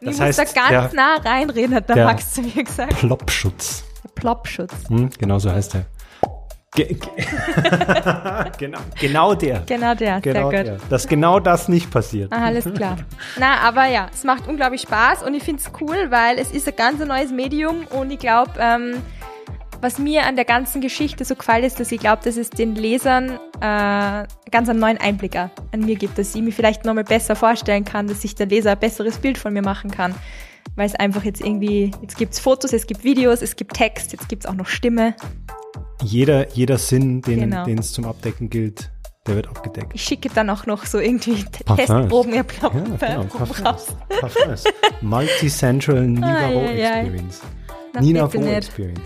[0.00, 2.96] Das ich heißt, muss da ganz nah reinreden, hat der, der Max zu mir gesagt.
[2.96, 3.84] Plopschutz.
[4.04, 4.72] Der Plopschutz.
[4.88, 5.86] Hm, genau so heißt er.
[6.74, 6.98] Ge ge
[8.58, 9.60] genau, genau der.
[9.60, 10.78] Genau der, genau sehr der.
[10.90, 12.30] Dass genau das nicht passiert.
[12.30, 12.98] Ah, alles klar.
[13.38, 16.68] Na, aber ja, es macht unglaublich Spaß und ich finde es cool, weil es ist
[16.68, 19.02] ein ganz neues Medium und ich glaube, ähm,
[19.80, 22.74] was mir an der ganzen Geschichte so gefällt, ist, dass ich glaube, dass es den
[22.74, 27.36] Lesern äh, ganz einen neuen Einblick an mir gibt, dass ich mir vielleicht nochmal besser
[27.36, 30.14] vorstellen kann, dass sich der Leser ein besseres Bild von mir machen kann.
[30.76, 34.28] Weil es einfach jetzt irgendwie, jetzt gibt's Fotos, es gibt Videos, es gibt Text, jetzt
[34.28, 35.14] gibt's auch noch Stimme.
[36.02, 37.66] Jeder, jeder Sinn, den Genau.
[37.66, 38.90] es zum Abdecken gilt,
[39.26, 39.92] der wird abgedeckt.
[39.94, 41.86] Ich schicke dann auch noch so irgendwie Parfums.
[41.88, 43.64] Testproben, ja, Ja, genau, Parfums.
[43.64, 43.86] raus.
[44.20, 44.64] Parfums.
[45.02, 47.00] Multi-Central Nina ai, ai.
[47.00, 47.40] Experience.
[47.94, 48.56] Na, Nina bitte Roh nicht.
[48.56, 49.00] Experience.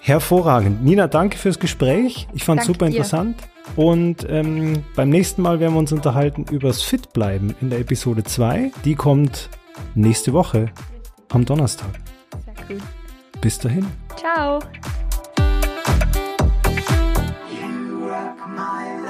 [0.00, 0.84] Hervorragend.
[0.84, 2.26] Nina, danke fürs Gespräch.
[2.34, 2.90] Ich fand Danke super dir.
[2.96, 3.36] interessant.
[3.76, 8.72] Und ähm, beim nächsten Mal werden wir uns unterhalten übers Fitbleiben in der Episode 2.
[8.84, 9.48] Die kommt
[9.94, 10.66] nächste Woche
[11.30, 11.88] am Donnerstag.
[12.44, 12.78] Sehr cool.
[13.40, 13.86] Bis dahin.
[14.16, 14.58] Ciao.
[18.48, 19.01] my